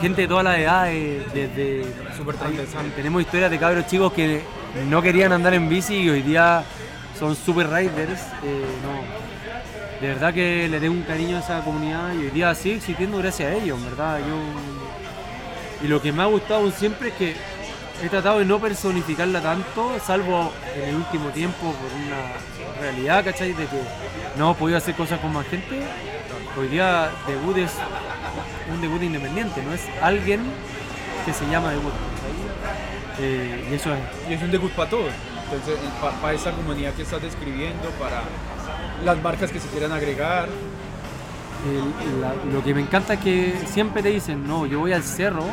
[0.00, 1.84] gente de todas las edades, desde...
[2.16, 2.36] Súper.
[2.94, 4.42] Tenemos historias de cabros chicos que
[4.88, 6.64] no querían andar en bici y hoy día
[7.18, 8.20] son super riders.
[8.44, 9.30] eh, no.
[10.00, 13.18] De verdad que le tengo un cariño a esa comunidad y hoy día sigue existiendo
[13.18, 14.18] gracias a ellos, ¿verdad?
[14.18, 15.84] Yo...
[15.84, 17.36] Y lo que me ha gustado siempre es que
[18.02, 23.52] he tratado de no personificarla tanto, salvo en el último tiempo por una realidad, ¿cachai?
[23.52, 23.80] De que
[24.36, 25.82] no podido hacer cosas con más gente.
[26.58, 27.72] Hoy día debut es
[28.72, 30.40] un debut independiente, no es alguien
[31.26, 31.92] que se llama debut.
[33.20, 35.10] Eh, y eso es, Y es un debut para todos.
[35.44, 35.78] Entonces,
[36.22, 38.22] para esa comunidad que estás describiendo, para
[39.04, 40.48] las marcas que se quieran agregar.
[41.66, 45.02] El- la- lo que me encanta es que siempre te dicen, no, yo voy al
[45.02, 45.44] cerro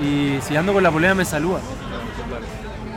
[0.00, 1.62] y si ando con la polera me saludan.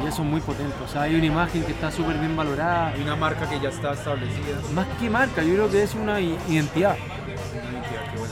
[0.03, 0.75] Y eso es muy potente.
[0.83, 2.89] O sea, hay una imagen que está súper bien valorada.
[2.89, 4.57] Hay una marca que ya está establecida.
[4.75, 6.95] Más que marca, yo creo que es una identidad.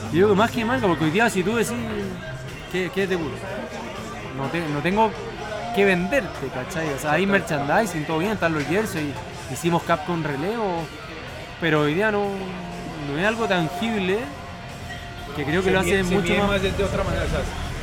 [0.06, 1.72] Yo creo que más que marca, porque hoy día si tú decís,
[2.72, 3.46] ¿qué, qué te gusta?
[4.36, 5.10] No, te- no tengo
[5.78, 6.88] que venderte, ¿cachai?
[6.92, 9.14] O sea, hay merchandising, todo bien, están los jerseys,
[9.52, 10.84] hicimos Capcom relevo,
[11.60, 12.24] pero hoy día no,
[13.08, 14.18] no es algo tangible
[15.36, 16.62] que creo que Se lo mide- hace se mucho mide más...
[16.62, 17.28] de, otra manera, o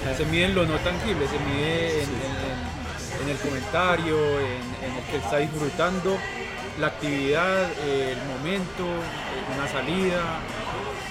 [0.06, 4.90] sea, se mide en lo no tangible, se mide en, en- en el comentario, en,
[4.92, 6.18] en el que está disfrutando
[6.80, 10.20] la actividad, eh, el momento, eh, una salida,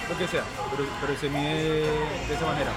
[0.07, 1.81] lo que sea, pero, pero se mide
[2.27, 2.69] de esa manera.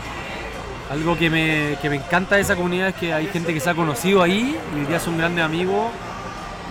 [0.90, 3.68] Algo que me, que me encanta de esa comunidad es que hay gente que se
[3.68, 5.90] ha conocido ahí y día son grandes amigos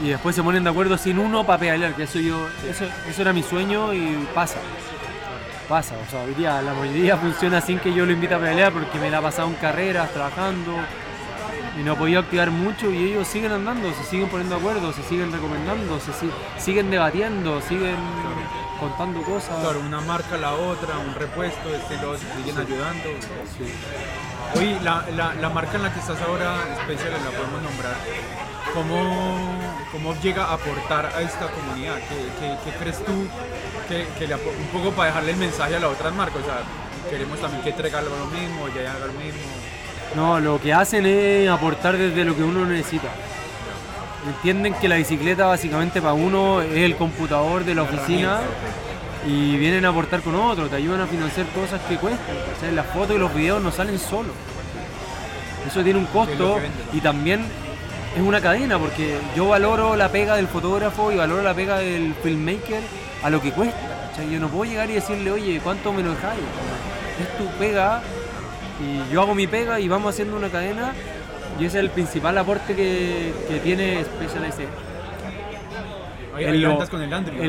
[0.03, 3.21] y después se ponen de acuerdo sin uno para pedalear, que eso yo, eso, eso
[3.21, 4.57] era mi sueño y pasa.
[5.69, 8.71] Pasa, o sea, hoy día la mayoría funciona sin que yo lo invite a pedalear
[8.71, 10.73] porque me la he pasado en carreras, trabajando
[11.79, 15.03] y no podido activar mucho y ellos siguen andando, se siguen poniendo de acuerdo, se
[15.03, 17.95] siguen recomendando, se si- siguen debatiendo, siguen
[18.79, 19.55] contando cosas.
[19.61, 23.09] Claro, una marca a la otra, un repuesto, este, los siguen ayudando.
[24.55, 27.95] Oye, la, la, la marca en la que estás ahora, especial, la podemos nombrar.
[28.73, 29.59] ¿Cómo,
[29.91, 31.95] cómo llega a aportar a esta comunidad?
[32.09, 33.27] ¿Qué, qué- qué crees tú
[33.87, 36.41] que, que le un poco para dejarle el mensaje a las otras marcas?
[36.41, 36.59] O sea,
[37.09, 39.41] queremos también que traiga lo mismo, ya haga lo mismo.
[40.15, 43.07] No, lo que hacen es aportar desde lo que uno necesita.
[44.25, 48.41] Entienden que la bicicleta básicamente para uno es el computador de la oficina
[49.27, 52.35] y vienen a aportar con otro, te ayudan a financiar cosas que cuestan.
[52.53, 52.73] ¿cachai?
[52.73, 54.33] Las fotos y los videos no salen solos.
[55.67, 56.59] Eso tiene un costo
[56.93, 57.45] y también
[58.15, 62.13] es una cadena porque yo valoro la pega del fotógrafo y valoro la pega del
[62.23, 62.81] filmmaker
[63.23, 64.09] a lo que cuesta.
[64.09, 64.31] ¿cachai?
[64.31, 66.39] Yo no puedo llegar y decirle, oye, ¿cuánto me lo dejáis?
[67.21, 68.01] Es tu pega
[68.81, 70.91] y yo hago mi pega y vamos haciendo una cadena
[71.59, 74.67] y ese es el principal aporte que, que tiene Specialized.
[76.37, 77.41] En ahí lo- con el Andrew.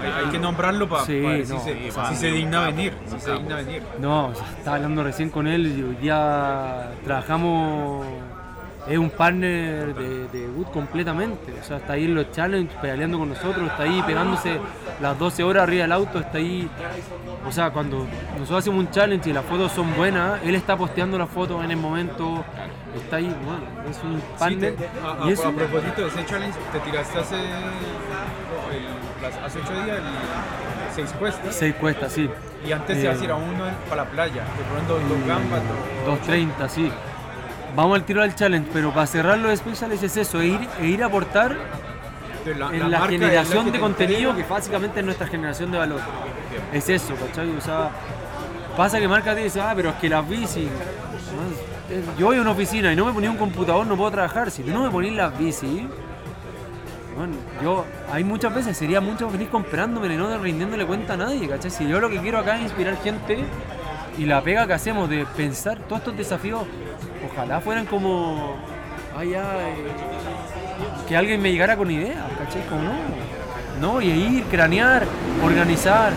[0.00, 2.92] hay, hay que nombrarlo para Sí, ver si, no, se, si digna venir.
[3.06, 3.82] Si para- se digna venir.
[3.98, 8.06] No, o sea, estaba hablando recién con él y hoy día trabajamos,
[8.90, 11.52] es un partner de, de Wood completamente.
[11.60, 14.58] O sea, está ahí en los challenges, pedaleando con nosotros, está ahí pegándose
[15.00, 16.68] las 12 horas arriba del auto, está ahí.
[17.46, 21.16] O sea, cuando nosotros hacemos un challenge y las fotos son buenas, él está posteando
[21.18, 22.44] las fotos en el momento,
[22.96, 24.74] está ahí, bueno, es un Sí, partner.
[24.74, 29.58] te- a, a- y eso, a propósito de ese challenge, te tiraste hace, el- hace
[29.60, 30.04] ocho días el
[30.94, 31.54] seis cuestas.
[31.54, 32.28] seis cuesta, sí.
[32.66, 35.60] Y antes Eh, se hacía uno para la playa, que fueron dos, dos gambas.
[36.04, 36.90] dos- 2.30, sí.
[37.76, 40.86] Vamos al tiro del challenge, pero para cerrar los specials es eso, e ir, e
[40.86, 41.56] ir a aportar
[42.58, 46.00] la, en la, es generación de te contenido que básicamente es nuestra generación de valor.
[46.72, 47.50] Es eso, ¿cachai?
[47.56, 47.90] O sea,
[48.76, 50.64] pasa que marca te dice, ah, pero es que las bici.
[50.64, 51.94] ¿no?
[51.94, 54.50] Eh, Yo voy a una oficina y no me ponía un computador, no puedo trabajar.
[54.50, 55.86] Si tú no me ponís las bici,
[57.16, 61.70] bueno, yo hay muchas veces sería mucho feliz comprándome no rindiéndole cuenta a nadie, ¿cachai?
[61.70, 63.44] Si yo lo que quiero acá es inspirar gente
[64.16, 66.62] y la pega que hacemos de pensar todos estos desafíos,
[67.32, 68.56] ojalá fueran como,
[71.08, 72.66] que alguien me llegara con ideas, ¿cachai?
[72.66, 72.92] Como no.
[73.80, 75.04] No, y ir, cranear,
[75.42, 76.12] organizar.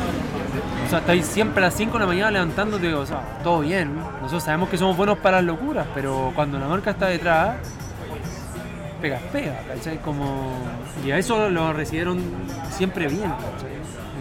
[0.85, 3.95] O sea, estáis siempre a las 5 de la mañana levantándote, o sea, todo bien.
[4.21, 7.55] Nosotros sabemos que somos buenos para las locuras, pero cuando la marca está detrás,
[9.01, 9.97] pegas, pega, ¿cachai?
[9.99, 10.53] Como...
[11.05, 12.21] Y a eso lo recibieron
[12.69, 13.73] siempre bien, ¿cachai?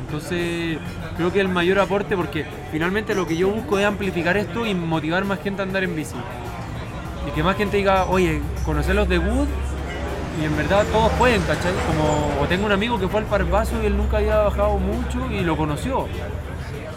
[0.06, 0.78] Entonces,
[1.16, 4.74] creo que el mayor aporte, porque finalmente lo que yo busco es amplificar esto y
[4.74, 6.16] motivar más gente a andar en bici.
[7.26, 9.48] Y que más gente diga, oye, conocer los de Wood
[10.40, 11.72] y en verdad todos pueden, ¿cachai?
[11.86, 15.30] Como, o tengo un amigo que fue al Parvaso y él nunca había bajado mucho
[15.30, 16.06] y lo conoció,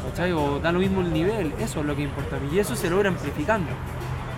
[0.10, 0.32] ¿cachai?
[0.32, 2.38] O da lo mismo el nivel, eso es lo que importa.
[2.52, 3.70] Y eso se logra amplificando,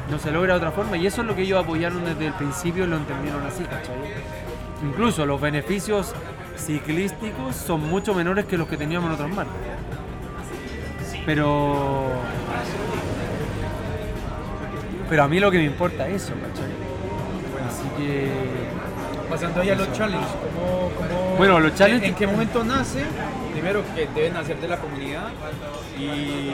[0.09, 0.97] no se logra de otra forma.
[0.97, 3.95] Y eso es lo que ellos apoyaron desde el principio y lo entendieron así, ¿cachai?
[4.83, 6.13] Incluso los beneficios
[6.57, 9.55] ciclísticos son mucho menores que los que teníamos en otras marcas.
[11.25, 12.07] Pero.
[15.09, 16.71] Pero a mí lo que me importa es eso, ¿cachai?
[17.67, 18.31] Así que.
[19.29, 23.03] Pasando ahí a los challenges, ¿cómo, cómo- Bueno, los challenges- ¿En, qué momento nace?
[23.51, 25.27] Primero, que deben nacer de la comunidad
[25.99, 26.51] y...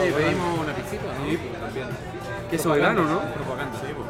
[0.00, 1.04] Oye, pedimos una piscita.
[1.28, 1.86] Sí, pues, también.
[2.50, 3.20] Queso vegano, ¿no?
[3.34, 4.08] Propaganda, sí, pues.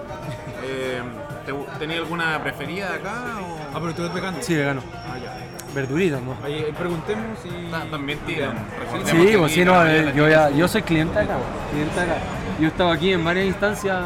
[0.64, 1.02] Eh,
[1.44, 3.24] ¿te gu- ¿Tenía alguna preferida de acá?
[3.40, 3.58] O...
[3.74, 4.38] Ah, pero tú eres vegano.
[4.40, 4.82] Sí, vegano.
[4.94, 5.36] Ah, ya.
[5.74, 6.34] Verduritas, ¿no?
[6.76, 7.70] Preguntemos y...
[7.70, 8.56] Ta- También tiran.
[9.04, 11.36] Sí, pues sí, no, la yo, ya, yo soy cliente acá,
[11.72, 12.14] cliente acá.
[12.58, 13.98] Yo he estado aquí en varias instancias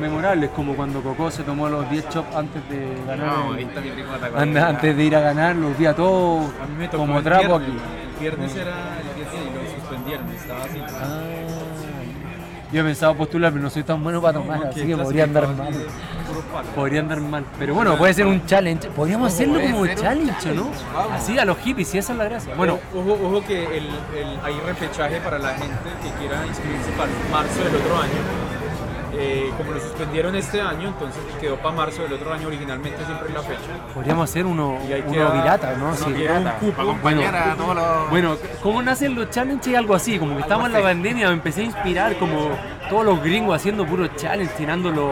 [0.00, 3.26] memorables, como cuando Coco se tomó los 10 chops antes de ganar.
[3.26, 4.68] No, el- ahí está mi primo de la an- cordillera.
[4.68, 7.24] antes de ir a ganar, los vi a todos A mí me tocó como el
[7.24, 7.68] trapo viernes.
[7.82, 7.98] aquí.
[8.14, 10.78] El viernes era el viernes y lo suspendieron, estaba así.
[10.88, 11.17] Ah,
[12.72, 15.68] yo pensaba postular, pero no soy tan bueno para tomar, así que podría andar mal.
[16.74, 17.44] Podría andar mal.
[17.58, 18.88] Pero bueno, puede ser un challenge.
[18.90, 20.70] Podríamos hacerlo como un challenge, ¿o ¿no?
[20.94, 21.12] vamos.
[21.12, 22.54] Así a los hippies, y esa es la gracia.
[22.54, 26.90] Bueno, Bueno, ojo, ojo que el, el- hay repechaje para la gente que quiera inscribirse
[26.92, 28.47] para marzo del otro año.
[29.20, 33.32] Eh, como lo suspendieron este año, entonces quedó para marzo del otro año originalmente siempre
[33.32, 33.58] la fecha.
[33.92, 35.94] podríamos hacer uno, Y uno queda- pirata, ¿no?
[35.96, 36.04] Sí.
[36.12, 36.44] pirata.
[36.44, 36.82] Para cupo.
[36.82, 38.10] acompañar a todos los.
[38.10, 39.76] Bueno, ¿cómo nacen los challenges?
[39.76, 42.48] Algo así, como que estamos en la pandemia, me empecé a inspirar como
[42.88, 45.10] todos los gringos haciendo puros challenges, tirando los,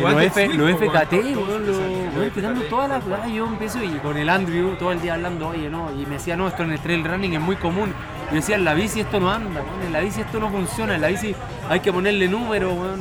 [0.00, 2.30] guantes F- po, FKT, weón.
[2.30, 2.68] FKT.
[2.68, 5.68] todas las cosas, y yo empiezo y con el Andrew todo el día hablando, oye,
[5.70, 7.92] no, y me decía, no, esto en el trail running es muy común.
[8.30, 10.94] Yo decía, en la bici esto no anda, weón, en la bici esto no funciona,
[10.94, 11.34] en la bici
[11.68, 13.00] hay que ponerle número, weón,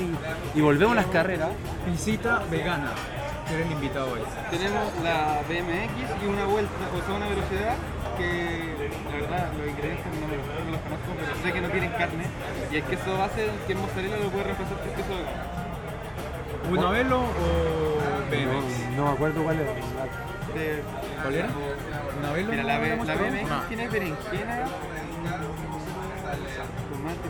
[0.56, 1.50] y, y volvemos a las carreras.
[1.90, 2.92] Visita vegana.
[3.48, 4.20] Tú eres el invitado hoy.
[4.52, 7.76] Tenemos la BMX y una vuelta, o sea, una velocidad
[8.18, 11.70] que la verdad los ingredientes no, me los, no los conozco, pero sé que no
[11.70, 12.26] tienen carne
[12.72, 15.59] y el queso base, que es mozzarella, lo puede reemplazar por queso vegano.
[16.68, 17.24] ¿Una velo o
[18.30, 18.90] BMX?
[18.92, 19.72] No, no me acuerdo cuál era.
[19.74, 20.84] De-
[21.22, 21.50] ¿Cuál era?
[22.20, 22.52] ¿Una velo?
[22.52, 23.16] Mira, la, ¿No B- habíamos la?
[23.16, 24.66] BMX tiene berenjena,
[26.92, 27.30] tomate,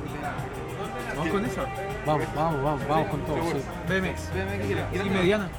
[1.15, 1.63] Vamos con esa.
[2.05, 3.37] Vamos, vamos, vamos, vamos con todo.
[3.37, 3.41] sí.
[3.87, 4.29] BMX.
[4.33, 5.49] BMX y mediana.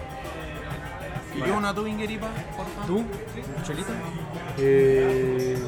[1.34, 2.86] Y yo una Tubingeripa, por favor.
[2.86, 3.04] ¿Tú?
[3.64, 3.92] ¿Chelita?
[4.58, 5.58] Eh,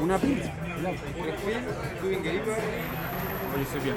[0.00, 0.16] una.
[0.16, 0.52] Oye,
[3.62, 3.96] estoy bien.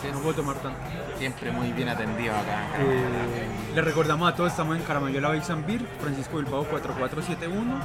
[0.00, 0.14] Gracias.
[0.14, 0.78] No puedo tomar tanto.
[1.18, 2.68] Siempre muy bien atendido acá.
[2.78, 7.80] Eh, Les recordamos a todos, estamos en Caramayola Beer, Francisco Bilbao 4471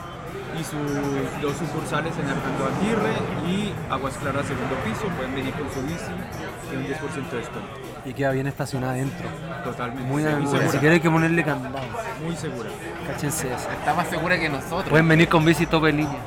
[0.57, 3.13] y sus dos sucursales en Hernando Aguirre
[3.51, 5.07] y Aguas Claras segundo piso.
[5.17, 6.05] Pueden venir con su bici,
[6.69, 7.69] tienen un 10% de descuento.
[8.05, 9.27] y queda bien estacionada adentro.
[9.65, 10.03] Totalmente.
[10.03, 10.69] Muy, muy muy segura.
[10.69, 11.79] Si quieres hay que ponerle candado.
[12.23, 12.69] Muy segura.
[13.07, 13.69] Cáchense eso.
[13.71, 14.87] Está más segura que nosotros.
[14.89, 16.19] Pueden venir con bici tope en línea.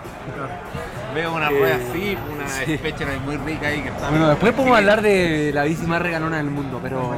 [1.14, 2.78] Veo una Eh, rueda así, una sí.
[3.24, 4.10] Muy rica ahí que está.
[4.10, 7.12] Bueno, después podemos hablar de la bici más regalona del mundo, pero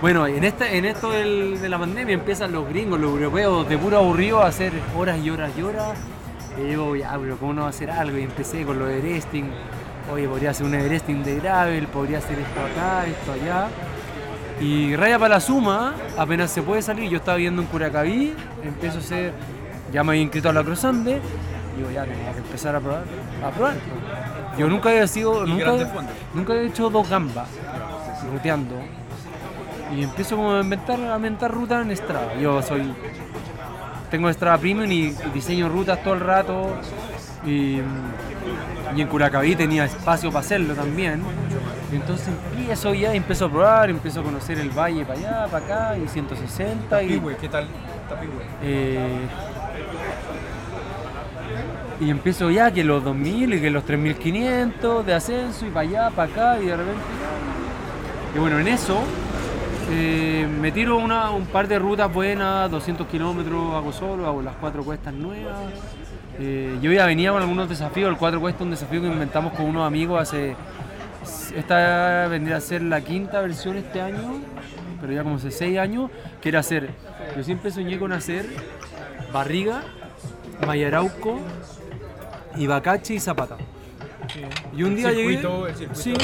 [0.00, 3.76] bueno, en este, en esto del- de la pandemia empiezan los gringos, los europeos, de
[3.78, 5.92] puro aburrido a hacer horas y horas y horas.
[6.58, 8.16] Y digo, ya, pero ¿cómo no va a hacer algo?
[8.18, 9.50] Y empecé con lo de Everesting.
[10.12, 13.68] Oye, podría hacer un Everesting de gravel, podría hacer esto acá, esto allá.
[14.60, 18.96] Y raya para la suma, apenas se puede salir, yo estaba viendo en Curacaví, empiezo
[18.96, 19.32] a hacer,
[19.92, 21.20] ya me había inscrito a la Cruzande,
[21.80, 23.04] digo, ya tenía que empezar a probar,
[23.44, 23.76] a probar.
[24.58, 25.72] Yo nunca había sido, nunca,
[26.34, 27.48] nunca había hecho dos gambas,
[28.30, 28.76] ruteando.
[29.96, 32.34] Y empiezo como a inventar, a inventar rutas en Strava.
[32.34, 32.94] Yo soy,
[34.10, 36.76] tengo Strava Premium y diseño rutas todo el rato.
[37.44, 37.80] Y,
[38.96, 41.22] y en Curacaví tenía espacio para hacerlo también.
[41.92, 45.64] Y entonces empiezo ya, empiezo a probar, empiezo a conocer el valle para allá, para
[45.64, 47.02] acá, y 160.
[47.02, 47.66] Y, ¿qué tal?
[48.62, 49.26] Eh,
[52.00, 56.10] y empiezo ya que los 2000 y que los 3500 de ascenso y para allá,
[56.10, 57.00] para acá y de repente...
[58.34, 59.02] Y bueno, en eso
[59.90, 64.54] eh, me tiro una, un par de rutas buenas, 200 kilómetros hago solo, hago las
[64.56, 65.56] cuatro cuestas nuevas.
[66.38, 69.66] Eh, yo ya venía con algunos desafíos, el cuatro cuestas un desafío que inventamos con
[69.66, 70.56] unos amigos hace...
[71.54, 74.40] Esta vendría a ser la quinta versión este año,
[75.02, 76.10] pero ya como hace seis años,
[76.40, 76.90] que era hacer...
[77.36, 78.46] Yo siempre soñé con hacer
[79.32, 79.82] Barriga,
[80.66, 81.38] Mayarauco,
[82.60, 83.56] Ibacache y Zapata.
[84.76, 85.40] Y un día llegué.
[85.40, 86.14] circuito- sí,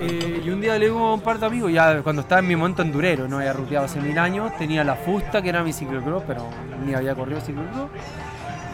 [0.00, 2.46] eh, y un día le digo a un par de amigos, ya cuando estaba en
[2.46, 5.72] mi momento endurero, no había ruteado hace mil años, tenía la fusta que era mi
[5.72, 6.46] ciclocross, pero
[6.86, 7.88] ni había corrido ciclocross.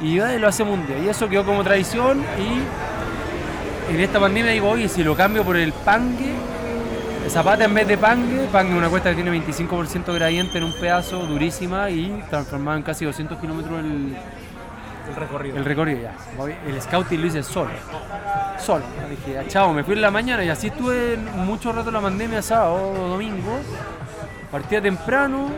[0.03, 0.99] Y eh, lo hacemos un día.
[0.99, 2.23] Y eso quedó como tradición.
[2.39, 6.35] Y en esta pandemia digo, oye, si lo cambio por el pangue,
[7.29, 10.73] Zapata en vez de pangue, pangue es una cuesta que tiene 25% gradiente en un
[10.73, 14.15] pedazo, durísima y transformada en casi 200 kilómetros el,
[15.09, 15.57] El recorrido.
[15.57, 16.15] el recorrido ya.
[16.67, 17.71] El scouting lo hice solo.
[18.59, 18.85] Solo.
[19.11, 22.41] Dije, "Ah, chao, me fui en la mañana y así estuve mucho rato la pandemia,
[22.43, 23.61] sábado, domingo.
[24.51, 25.49] Partía temprano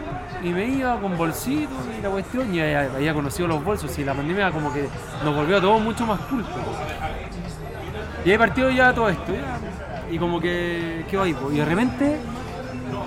[0.42, 2.54] y me iba con bolsitos y la cuestión.
[2.54, 4.88] Y había, conocido los bolsos y la pandemia como que
[5.24, 6.54] nos volvió a todos mucho más cultos.
[8.24, 9.32] Y ahí partió ya todo esto.
[10.10, 11.28] Y como que, ¿qué va?
[11.28, 12.16] Y de repente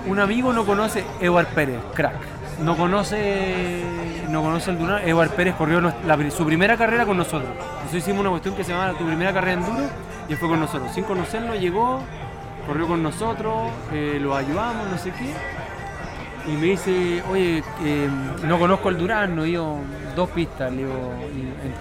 [0.08, 2.39] un amigo no conoce Eduard Pérez, crack.
[2.64, 3.84] No conoce,
[4.30, 5.08] no conoce el Dunar.
[5.08, 5.82] Eduard Pérez corrió
[6.30, 7.50] su primera carrera con nosotros.
[7.56, 9.88] Nosotros hicimos una cuestión que se llama tu primera carrera en duro
[10.28, 10.92] y fue con nosotros.
[10.94, 12.02] Sin conocerlo llegó,
[12.68, 15.34] corrió con nosotros, eh, lo ayudamos, no sé qué.
[16.52, 18.10] y me dice, oye, eh,
[18.44, 19.78] no conozco el Durazno, y yo,
[20.16, 21.14] dos pistas, le digo,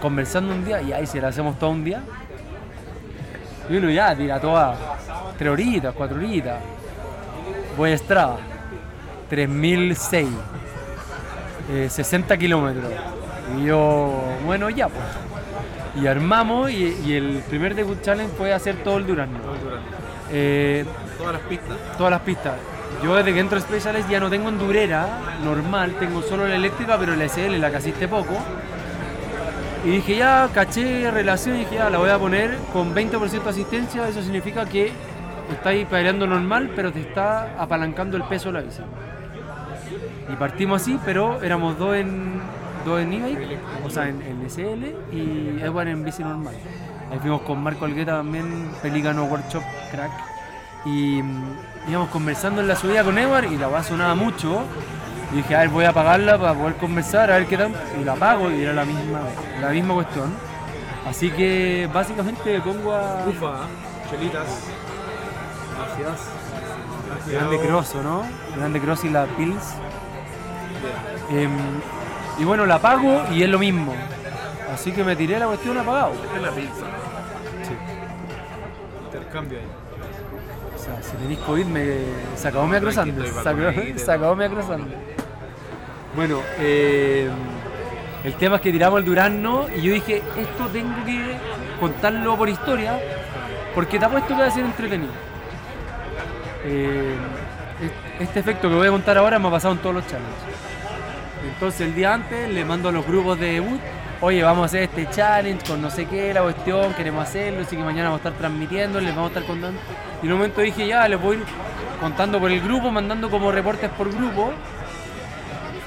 [0.01, 2.03] conversando un día, y ahí se la hacemos todo un día.
[3.68, 4.79] Y uno ya tira todas,
[5.37, 6.59] tres horitas, cuatro horitas.
[7.76, 8.39] Voy a Strava,
[9.29, 10.29] 3006,
[11.71, 12.93] eh, 60 kilómetros.
[13.59, 15.05] Y yo, bueno, ya pues.
[16.03, 19.39] Y armamos, y, y el primer debut challenge fue hacer todo el Durazno.
[20.31, 20.85] Eh,
[21.16, 21.77] Todas las pistas.
[21.97, 22.55] todas las pistas.
[23.03, 25.07] Yo desde que entro a Specialized ya no tengo endurera
[25.45, 28.35] normal, tengo solo la eléctrica, pero la SL la que asiste poco.
[29.85, 33.51] Y dije ya, caché relación y dije ya, la voy a poner con 20% de
[33.51, 34.93] asistencia, eso significa que
[35.53, 38.83] estáis pedaleando normal, pero te está apalancando el peso de la bici.
[40.33, 42.41] Y partimos así, pero éramos dos en,
[42.85, 46.55] dos en e-bike, o sea, en, en SL y Edward en bici normal.
[47.11, 50.11] Ahí fuimos con Marco Algueta también, Pelícano Workshop Crack.
[50.85, 51.59] Y mm,
[51.89, 54.62] íbamos conversando en la subida con Edward y la va sonaba mucho.
[55.33, 57.74] Y dije, a ver, voy a apagarla para poder conversar, a ver qué tal.
[58.01, 59.20] Y la apago y era la misma,
[59.61, 60.33] la misma cuestión.
[61.07, 63.24] Así que básicamente me pongo a.
[63.26, 63.61] Ufa,
[64.11, 64.68] chelitas.
[67.31, 68.22] Grande Cross, ¿o ¿no?
[68.57, 69.74] Grande Cross y la Pills.
[71.31, 71.51] Em,
[72.39, 73.95] y bueno, la apago y es lo mismo.
[74.72, 76.12] Así que me tiré la cuestión apagado.
[76.37, 76.85] Es la pizza.
[79.07, 79.66] Intercambio ahí.
[80.74, 81.97] O sea, si tenéis COVID me
[82.37, 83.20] se acabó mi acrosante.
[83.99, 84.95] Se acabó, mi acrosante.
[86.14, 87.29] Bueno, eh,
[88.24, 91.37] el tema es que tiramos el Durazno y yo dije, esto tengo que
[91.81, 92.99] contarlo por historia
[93.74, 95.12] porque te apuesto que va a ser entretenido.
[96.64, 97.14] Eh,
[97.83, 100.58] es- este efecto que voy a contar ahora me ha pasado en todos los challenges.
[101.49, 103.81] Entonces el día antes le mando a los grupos de debut,
[104.21, 107.77] oye, vamos a hacer este challenge con no sé qué, la cuestión, queremos hacerlo, así
[107.77, 109.81] que mañana vamos a estar transmitiendo, les vamos a estar contando.
[110.23, 111.47] Y en un momento dije, ya, les voy a ir
[112.01, 114.53] contando por el grupo, mandando como reportes por grupo.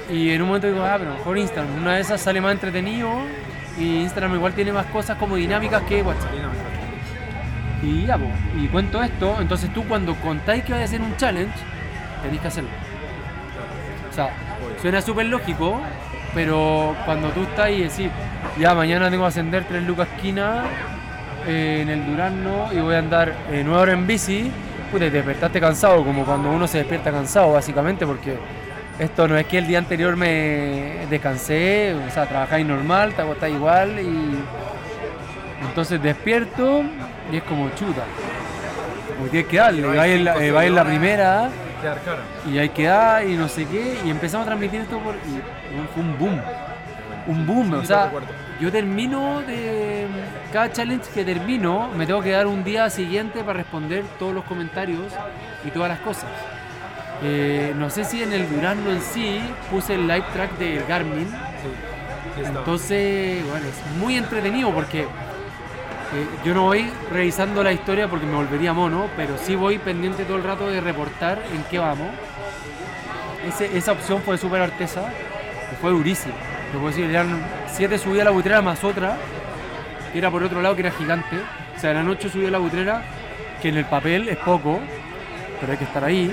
[0.09, 3.09] Y en un momento digo, ah, pero mejor Instagram, una de esas sale más entretenido
[3.77, 6.31] y Instagram igual tiene más cosas como dinámicas que WhatsApp.
[7.81, 8.25] Y ya, po,
[8.57, 11.53] y cuento esto, entonces tú cuando contáis que vais a hacer un challenge,
[12.21, 12.69] tenéis que hacerlo.
[14.09, 14.29] O sea,
[14.81, 15.79] suena súper lógico,
[16.33, 18.09] pero cuando tú estás y decís,
[18.59, 20.63] ya mañana tengo que ascender 3 lucas esquina
[21.47, 24.51] eh, en el Durazno y voy a andar 9 horas en bici,
[24.93, 28.35] y te despertaste cansado, como cuando uno se despierta cansado, básicamente, porque
[28.99, 33.55] esto no es que el día anterior me descansé, o sea, trabajáis normal, te acostáis
[33.55, 34.37] igual y
[35.65, 36.83] entonces despierto
[37.31, 38.03] y es como chuta.
[39.17, 41.49] Como tienes que darle, vais en la, cinco, eh, en la primera
[42.49, 45.93] Y hay que dar y no sé qué y empezamos a transmitir esto por y
[45.93, 46.41] fue un boom.
[47.27, 48.11] Un boom, Sí, o sea,
[48.59, 50.07] yo termino de
[50.51, 54.43] cada challenge que termino, me tengo que dar un día siguiente para responder todos los
[54.45, 55.13] comentarios
[55.63, 56.29] y todas las cosas.
[57.23, 61.27] Eh, no sé si en el Durazno en sí puse el live track del Garmin,
[61.27, 65.05] Sí, entonces, bueno, es muy entretenido porque
[66.13, 70.23] eh, yo no voy revisando la historia porque me volvería mono, pero sí voy pendiente
[70.25, 72.09] todo el rato de reportar en qué vamos.
[73.47, 75.01] Ese- esa opción fue súper artesa
[75.71, 76.33] y fue durísimo.
[76.71, 77.41] Te puedo decir, eran
[77.71, 79.17] siete subidas a la butrera más otra,
[80.11, 81.37] que era por otro lado, que era gigante.
[81.75, 83.01] O sea, eran ocho subidas a la butrera,
[83.61, 84.79] que en el papel es poco,
[85.59, 86.31] pero hay que estar ahí,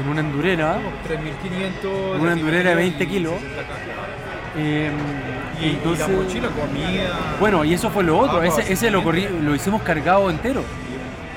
[0.00, 0.78] en una endurera.
[1.08, 2.20] 3.500.
[2.20, 3.34] Una endurera de 20 y kilos.
[3.40, 3.78] 60 cajas.
[4.56, 4.90] eh,
[5.60, 7.36] Y, y entonces- la mochila, comida.
[7.38, 10.62] Bueno, y eso fue lo otro, ese, ese lo, hicimos cargado entero.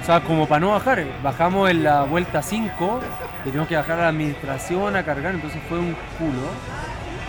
[0.02, 3.00] O sea, como para no bajar, bajamos en la vuelta 5,
[3.46, 6.42] y tuvimos que bajar a la administración a cargar, entonces fue un culo.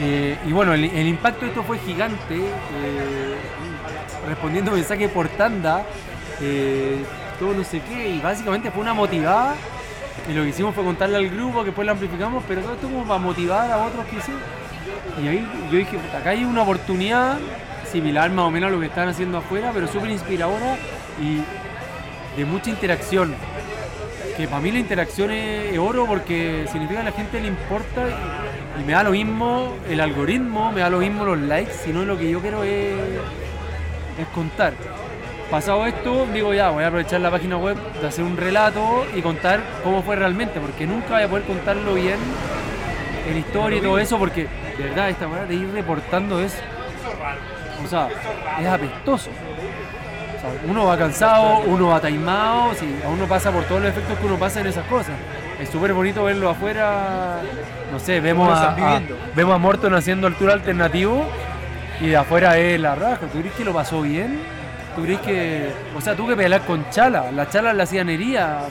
[0.01, 3.37] Eh, y bueno, el, el impacto de esto fue gigante, eh,
[4.27, 5.85] respondiendo mensajes por tanda,
[6.41, 7.05] eh,
[7.39, 9.55] todo no sé qué, y básicamente fue una motivada.
[10.29, 12.89] Y lo que hicimos fue contarle al grupo, que después lo amplificamos, pero todo esto
[12.89, 14.43] como para motivar a otros que hicieron.
[15.23, 17.39] Y ahí yo dije, puta, acá hay una oportunidad
[17.91, 20.77] similar más o menos a lo que están haciendo afuera, pero súper inspiradora
[21.21, 21.43] y
[22.37, 23.35] de mucha interacción.
[24.37, 28.09] Que para mí la interacción es, oro porque significa que a la gente le importa
[28.09, 32.05] y, y me da lo mismo el algoritmo, me da lo mismo los likes, sino
[32.05, 32.95] lo que yo quiero es,
[34.19, 34.73] es contar.
[35.51, 39.23] Pasado esto, digo ya, voy a aprovechar la página web de hacer un relato y
[39.23, 42.19] contar cómo fue realmente, porque nunca voy a poder contarlo bien
[43.31, 46.55] en historia y todo eso, porque de verdad esta manera de ir reportando es,
[47.85, 48.09] o sea,
[48.61, 49.31] es apestoso.
[49.31, 53.91] O sea, uno va cansado, uno va taimado, sí, a uno pasa por todos los
[53.91, 55.15] efectos que uno pasa en esas cosas.
[55.61, 57.41] Es súper bonito verlo afuera,
[57.93, 59.01] no sé, vemos a,
[59.35, 61.25] vemos a Morton haciendo altura alternativo
[62.01, 63.27] y de afuera es la raja.
[63.33, 64.41] ¿Tú crees que lo pasó bien?
[64.97, 68.69] ¿Tú crees que, o sea, tú que pelear con Chala, la Chala la hacían herida,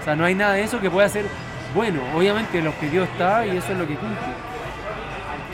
[0.00, 1.24] o sea, no hay nada de eso que pueda hacer
[1.74, 4.18] bueno, obviamente el objetivo está y eso es lo que cumple.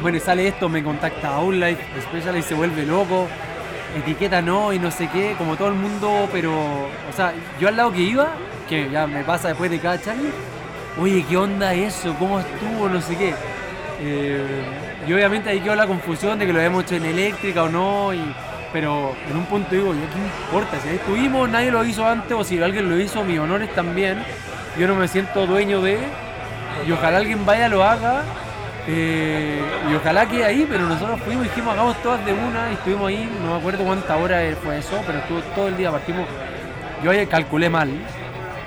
[0.00, 3.26] Bueno, sale esto, me contacta Outlife, Special y se vuelve loco,
[3.96, 7.76] etiqueta no y no sé qué, como todo el mundo, pero, o sea, yo al
[7.76, 8.28] lado que iba,
[8.68, 10.30] que ya me pasa después de cada charlie,
[11.00, 12.14] oye, ¿qué onda eso?
[12.18, 12.88] ¿Cómo estuvo?
[12.90, 13.34] No sé qué.
[14.02, 14.44] Eh,
[15.08, 18.12] y obviamente ahí quedó la confusión de que lo habíamos hecho en eléctrica o no,
[18.12, 18.20] y,
[18.74, 20.78] pero en un punto digo, ¿ya qué importa?
[20.78, 24.22] Si ahí estuvimos, nadie lo hizo antes, o si alguien lo hizo, mis honores también.
[24.78, 25.98] Yo no me siento dueño de,
[26.86, 28.24] y ojalá alguien vaya, lo haga,
[28.88, 29.60] eh,
[29.90, 33.28] y ojalá que ahí, pero nosotros fuimos dijimos, hagamos todas de una, y estuvimos ahí,
[33.42, 36.26] no me acuerdo cuántas horas fue eso, pero estuvo todo el día, partimos,
[37.02, 37.90] yo ahí calculé mal,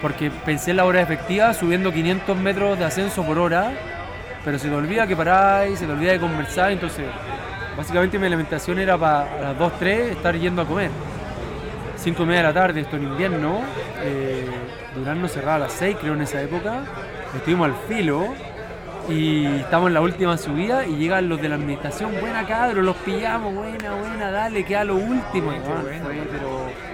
[0.02, 3.72] porque pensé en la hora efectiva subiendo 500 metros de ascenso por hora,
[4.44, 7.06] pero se te olvida que paráis, se te olvida de conversar, entonces
[7.78, 10.92] básicamente mi alimentación era para a las 2, 3 estar yendo a comer.
[11.96, 13.62] 5 y media de la tarde, esto en invierno,
[14.02, 14.50] eh,
[14.96, 16.84] Durán nos cerraba a las 6 creo en esa época,
[17.36, 18.34] estuvimos al filo
[19.10, 22.95] y estamos en la última subida y llegan los de la administración, buena cabros, los
[22.97, 25.51] pillamos, buena, buena, dale, queda lo último.
[25.51, 26.01] Qué bueno.
[26.03, 26.89] fue, pero-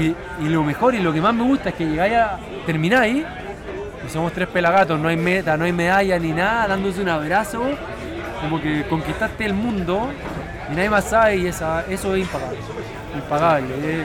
[0.00, 0.14] y,
[0.44, 2.38] y lo mejor y lo que más me gusta es que llegáis a.
[2.64, 3.24] termináis
[4.06, 7.62] y somos tres pelagatos, no hay meta, no hay medalla ni nada, dándose un abrazo,
[8.40, 10.08] como que conquistaste el mundo
[10.72, 12.58] y nadie más sabe y esa, eso es impagable.
[13.14, 13.66] Impagable.
[13.82, 14.04] eh.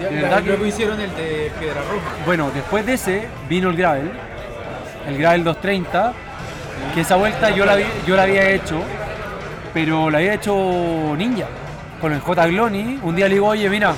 [0.00, 2.24] Ya- De verdad que- luego hicieron el de Piedra Roja.
[2.24, 4.10] Bueno, después de ese vino el gravel,
[5.06, 6.12] el gravel 230,
[6.94, 7.76] que esa vuelta yo la,
[8.06, 8.80] yo la había hecho,
[9.72, 11.46] pero la había hecho ninja,
[12.00, 12.46] con el J.
[12.46, 13.00] Gloni.
[13.02, 13.94] Un día le digo, oye, mira,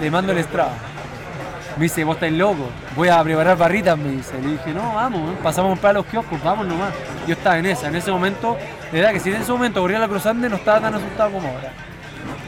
[0.00, 0.72] le mando el Strava.
[1.76, 4.40] Me dice, vos estáis loco, voy a preparar barritas, me dice.
[4.40, 6.92] Le dije, no, vamos, pasamos a comprar los kioscos, vamos nomás.
[7.26, 8.56] Yo estaba en esa, en ese momento,
[8.90, 11.48] de verdad que si en ese momento corría la cruzante no estaba tan asustado como
[11.48, 11.72] ahora.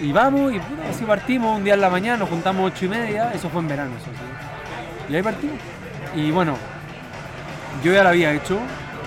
[0.01, 3.33] Y vamos, y así partimos, un día en la mañana, nos juntamos ocho y media,
[3.33, 5.13] eso fue en verano, eso sí.
[5.13, 5.57] Y ahí partimos.
[6.15, 6.57] Y bueno,
[7.83, 8.59] yo ya la había hecho,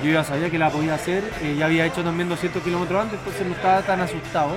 [0.04, 3.20] yo ya sabía que la podía hacer, eh, ya había hecho también 200 kilómetros antes,
[3.20, 4.52] entonces no estaba tan asustado.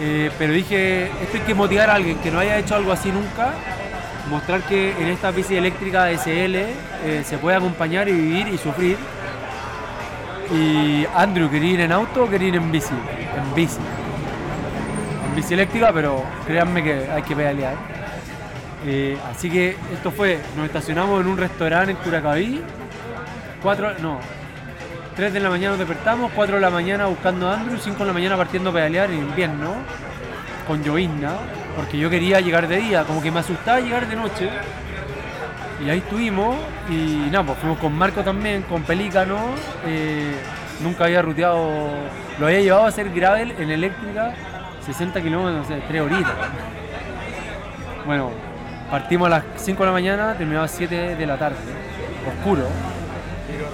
[0.00, 3.10] Eh, pero dije, esto hay que motivar a alguien que no haya hecho algo así
[3.10, 3.52] nunca,
[4.28, 8.96] mostrar que en esta bici eléctrica SL eh, se puede acompañar y vivir y sufrir.
[10.52, 12.94] Y Andrew, ¿quería ir en auto o quería ir en bici?
[13.36, 13.78] En bici.
[15.28, 17.93] En bici eléctrica, pero créanme que hay que pedalear.
[18.86, 22.60] Eh, así que esto fue, nos estacionamos en un restaurante en Curacaví,
[23.62, 24.18] 4, no,
[25.16, 28.04] 3 de la mañana nos despertamos, 4 de la mañana buscando a Andrew, 5 de
[28.04, 29.74] la mañana partiendo a pedalear en invierno,
[30.66, 31.32] con llovizna,
[31.76, 34.50] porque yo quería llegar de día, como que me asustaba llegar de noche.
[35.84, 36.56] Y ahí estuvimos,
[36.90, 39.38] y nada, pues fuimos con Marco también, con Pelícano,
[39.86, 40.34] eh,
[40.82, 41.88] nunca había ruteado,
[42.38, 44.34] lo había llevado a hacer gravel en eléctrica,
[44.84, 46.34] 60 kilómetros, no sé, 3 horitas.
[48.06, 48.30] Bueno,
[48.90, 51.56] partimos a las 5 de la mañana, terminamos a las 7 de la tarde,
[52.26, 52.62] oscuro.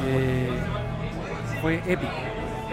[0.07, 0.49] Eh,
[1.61, 2.13] fue épico,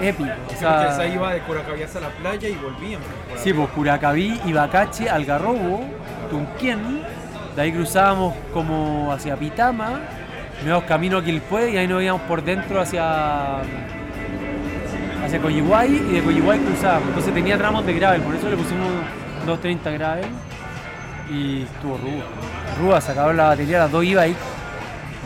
[0.02, 0.30] épico.
[0.54, 3.02] O sea, esa iba de Curacaví hasta la playa y volvían.
[3.30, 5.84] por Sí, pues Curacaví, Ibacache, Algarrobo,
[6.30, 7.02] Tunquén,
[7.56, 10.00] de ahí cruzábamos como hacia Pitama,
[10.64, 13.62] nuevos camino a Quilpué y ahí nos íbamos por dentro hacia
[15.24, 17.10] hacia Coyihuay y de Coyihuay cruzábamos.
[17.10, 18.88] Entonces tenía tramos de gravel, por eso le pusimos
[19.46, 20.26] 230 gravel
[21.30, 22.24] y estuvo ruda.
[22.80, 24.36] Ruda, se acabó la batería, las dos iba ahí.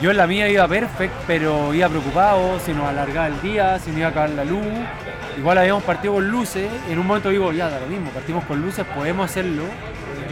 [0.01, 3.91] Yo en la mía iba perfect, pero iba preocupado, si nos alargaba el día, si
[3.91, 4.65] me iba a acabar la luz.
[5.37, 8.61] Igual habíamos partido con luces, en un momento digo, ya, da lo mismo, partimos con
[8.61, 9.63] luces, podemos hacerlo,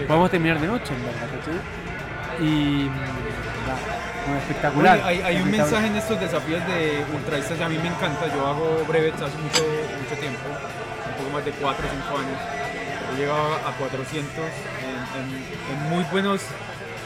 [0.08, 2.48] podemos terminar de noche, en verdad, ¿cachai?
[2.48, 2.90] Y
[4.38, 4.98] espectacular.
[4.98, 8.46] Oye, hay, hay un mensaje en estos desafíos de ultradistancia, a mí me encanta, yo
[8.46, 9.64] hago brevets hace mucho,
[10.02, 12.40] mucho tiempo, un poco más de 4 o 5 años.
[13.12, 14.30] He llegado a 400
[15.16, 16.42] en, muy buenos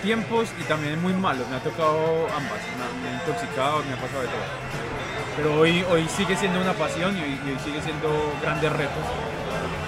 [0.02, 3.94] tiempos y también en muy malos, me ha tocado ambas, me, me ha intoxicado, me
[3.94, 4.84] ha pasado de todo.
[5.38, 9.04] Pero hoy, hoy sigue siendo una pasión y hoy, sigue siendo grandes retos.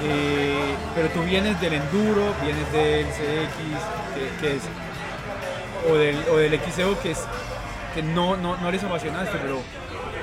[0.04, 4.64] Eh, pero tú vienes del enduro, vienes del CX, que, es
[5.90, 7.20] o del, o del XCO que es
[7.94, 8.88] que no, no, no esto,
[9.42, 9.62] pero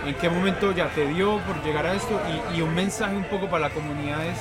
[0.07, 2.21] en qué momento ya te dio por llegar a esto
[2.55, 4.39] y, un mensaje un poco para la comunidad es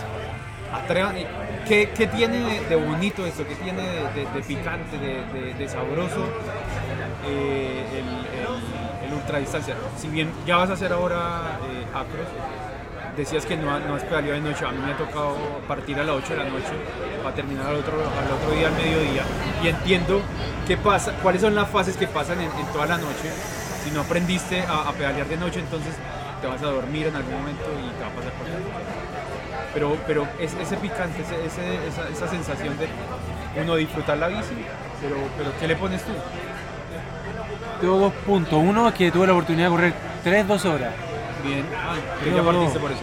[1.67, 3.45] ¿qué, qué tiene de, bonito esto?
[3.47, 6.25] ¿Qué tiene de, picante, de, sabroso
[7.27, 7.97] eh, el,
[8.39, 9.75] el, el ultradistancia?
[9.97, 12.27] Si bien ya vas a hacer ahora eh, acros,
[13.15, 15.35] decías que no, no has pedaleado de noche, a mí me ha tocado
[15.67, 16.73] partir a las 8 de la noche
[17.23, 19.23] para terminar al otro, al otro día al mediodía
[19.63, 20.21] y entiendo
[20.67, 23.29] qué pasa, cuáles son las fases que pasan en, toda la noche.
[23.83, 25.93] Si no aprendiste a, pedalear de noche, entonces
[26.39, 29.00] te vas a dormir en algún momento y te va a pasar cosa.
[29.73, 32.87] Pero, pero es, ese picante, ese- ese- esa, esa sensación de
[33.61, 34.53] uno disfrutar la bici,
[35.01, 36.11] pero, pero ¿qué le pones tú?
[37.79, 38.53] tengo dos puntos.
[38.61, 39.93] Uno es que tuve la oportunidad de correr
[40.23, 40.91] 3, 12 horas.
[41.43, 41.65] Bien.
[42.35, 43.01] Ya partiste por eso.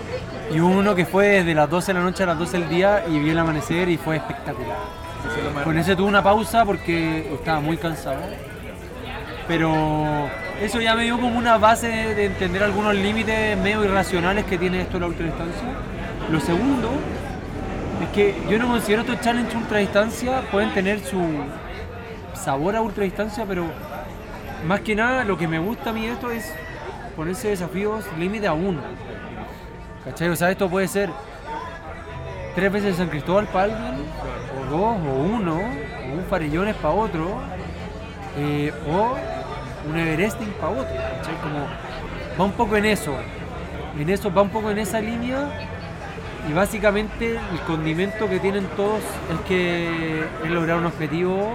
[0.53, 3.05] Y uno que fue desde las 12 de la noche a las 12 del día
[3.09, 4.77] y vi el amanecer y fue espectacular.
[5.65, 8.21] Con ese tuve una pausa porque estaba muy cansado.
[9.49, 10.29] Pero
[10.63, 14.59] eso ya me dio como una base de, de entender algunos límites medio irracionales que
[14.59, 15.63] tiene esto la ultradistancia.
[16.31, 16.91] Lo segundo
[18.03, 21.21] es que yo no considero estos challenge ultradistancia, pueden tener su
[22.35, 23.65] sabor a ultradistancia, pero
[24.67, 26.53] más que nada lo que me gusta a mí esto es
[27.17, 28.81] ponerse desafíos límite a uno.
[30.05, 30.29] ¿Cachai?
[30.29, 31.11] O sea, esto puede ser
[32.55, 34.05] tres veces San Cristóbal para alguien,
[34.61, 37.41] o dos, o uno, o un Farellones para otro,
[38.37, 39.17] eh, o
[39.89, 40.95] un Everesting para otro.
[40.95, 41.35] ¿cachai?
[41.41, 41.67] Como
[42.39, 43.15] va un poco en eso.
[43.99, 45.69] En eso va un poco en esa línea.
[46.49, 51.55] Y básicamente el condimento que tienen todos es que es lograr un objetivo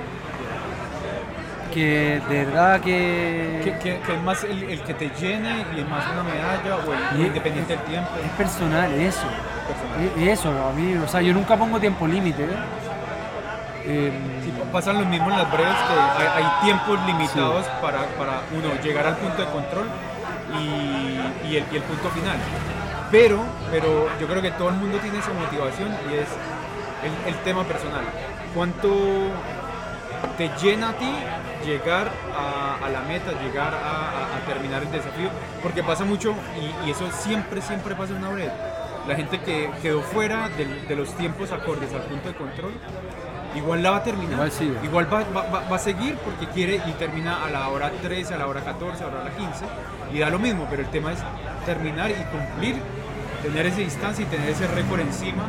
[1.73, 5.79] que de verdad que, Que, que- que es más el, el que te llene y
[5.79, 8.09] es más una medalla o el independiente del tiempo.
[8.23, 9.25] es personal, eso.
[9.67, 10.11] personal.
[10.27, 12.43] Es- Eso, a mí, o sea, yo nunca pongo tiempo límite.
[12.43, 12.47] ¿eh?
[13.85, 18.01] Em, Sí, pa- pasan lo mismo en las breves que hay, hay tiempos limitados para,
[18.19, 19.87] para uno llegar al punto de control
[20.59, 22.37] y, y el, y el punto final.
[23.13, 23.39] Pero,
[23.71, 26.27] pero yo creo que todo el mundo tiene esa motivación y es
[27.05, 28.03] el, el tema personal.
[28.55, 28.89] ¿Cuánto
[30.37, 31.11] te llena a ti
[31.65, 35.29] llegar a, a la meta, llegar a, a- a terminar el desafío?
[35.61, 38.51] Porque pasa mucho y, y eso siempre, siempre pasa en una breve.
[39.07, 42.71] La gente que quedó fuera de los tiempos acordes al punto de control
[43.55, 44.33] igual la va a terminar.
[44.33, 44.49] Igual.
[44.83, 48.33] Igual va, va- va- va a seguir porque quiere y termina a la hora 13,
[48.33, 49.65] a la hora 14, a la hora 15
[50.13, 51.19] y da lo mismo, pero el tema es
[51.65, 52.81] terminar y cumplir,
[53.43, 55.43] tener esa distancia y tener ese récord encima,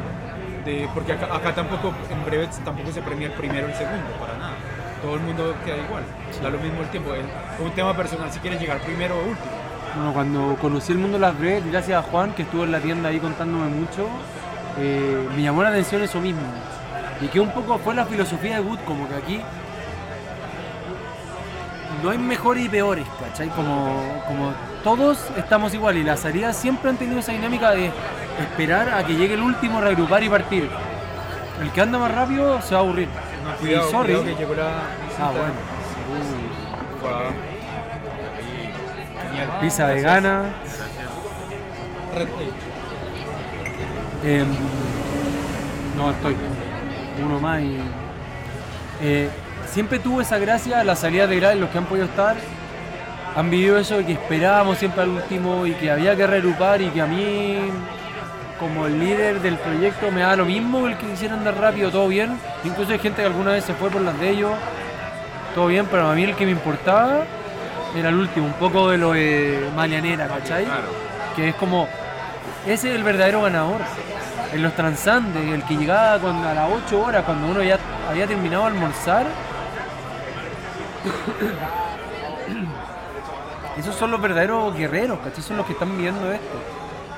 [0.65, 4.11] de, porque acá, acá tampoco, en breve tampoco se premia el primero o el segundo,
[4.19, 4.55] para nada.
[5.01, 6.03] Todo el mundo queda igual,
[6.43, 7.15] da lo mismo el tiempo.
[7.15, 7.25] Es
[7.61, 9.53] un tema personal si quieres llegar primero o último.
[9.95, 12.81] Bueno, cuando conocí el mundo de las breves, gracias a Juan, que estuvo en la
[12.81, 14.09] tienda ahí contándome mucho,
[14.79, 16.43] eh, me llamó la atención eso mismo.
[17.21, 19.41] Y que un poco fue la filosofía de Wood, como que aquí
[22.03, 23.49] no hay mejores y peores, ¿cachai?
[23.51, 24.53] Como, como
[24.85, 27.91] todos estamos igual y las salidas siempre han tenido esa dinámica de
[28.39, 30.69] esperar a que llegue el último, reagrupar y partir.
[31.61, 33.09] El que anda más rápido se va a aburrir.
[33.09, 34.15] No, Y cuidado, sorry.
[34.15, 34.69] cuidado que llegó la.
[35.21, 35.55] Ah, bueno.
[37.01, 37.23] Guau.
[39.31, 39.59] Genial.
[39.61, 40.43] Pizza vegana.
[42.15, 42.53] Red Tape.
[44.41, 44.47] Em,
[45.97, 46.37] no, estoy.
[47.25, 47.79] Uno más y.
[49.01, 49.29] eh,
[49.71, 52.37] siempre tuvo esa gracia, la salida de Graal, los que han podido estar,
[53.37, 56.89] han vivido eso de que esperábamos siempre al último y que había que reagrupar y
[56.91, 57.59] que a mí,
[58.59, 62.09] como el líder del proyecto, me da lo mismo el que quisiera andar rápido, todo
[62.09, 62.39] bien.
[62.65, 64.53] Incluso hay gente que alguna vez se fue por las de ellos,
[65.55, 67.25] todo bien, pero a mí el que me importaba
[67.97, 70.65] era el último, un poco de lo de Malianera, ¿cachai?
[70.65, 70.89] Claro.
[71.37, 71.89] que es como
[72.67, 73.81] ese es el verdadero ganador
[74.53, 77.79] en los transandes el que llegaba cuando, a las 8 horas cuando uno ya
[78.09, 79.27] había terminado de almorzar
[83.79, 85.43] esos son los verdaderos guerreros ¿cachai?
[85.43, 86.57] son los que están viviendo esto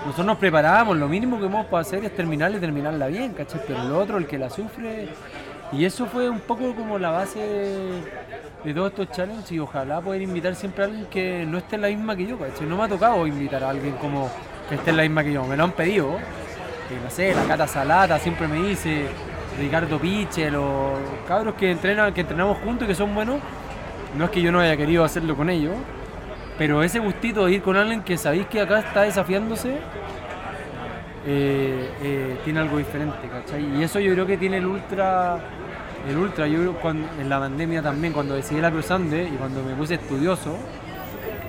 [0.05, 3.61] nosotros nos preparamos lo mínimo que hemos para hacer es terminarla y terminarla bien ¿cachai?
[3.67, 5.09] pero el otro el que la sufre
[5.73, 8.03] y eso fue un poco como la base de,
[8.65, 11.83] de todos estos challenges y ojalá poder invitar siempre a alguien que no esté en
[11.83, 12.67] la misma que yo, ¿cachai?
[12.69, 14.31] No me ha tocado invitar a alguien como
[14.69, 16.19] que esté en la misma que yo, me lo han pedido.
[16.89, 19.07] Que no sé, la Cata Salata siempre me dice,
[19.59, 23.41] Ricardo Piche, los cabros que entrenan, que entrenamos juntos y que son buenos.
[24.17, 25.75] No es que yo no haya querido hacerlo con ellos,
[26.59, 29.77] pero ese gustito de ir con alguien que sabéis que acá está desafiándose,
[31.27, 33.79] eh, eh, tiene algo diferente, ¿cachai?
[33.79, 35.39] Y eso yo creo que tiene el ultra,
[36.09, 39.37] el ultra, yo creo cuando, en la pandemia también, cuando decidí la Cruz Andes y
[39.37, 40.57] cuando me puse estudioso,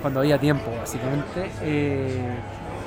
[0.01, 2.21] cuando había tiempo básicamente, eh,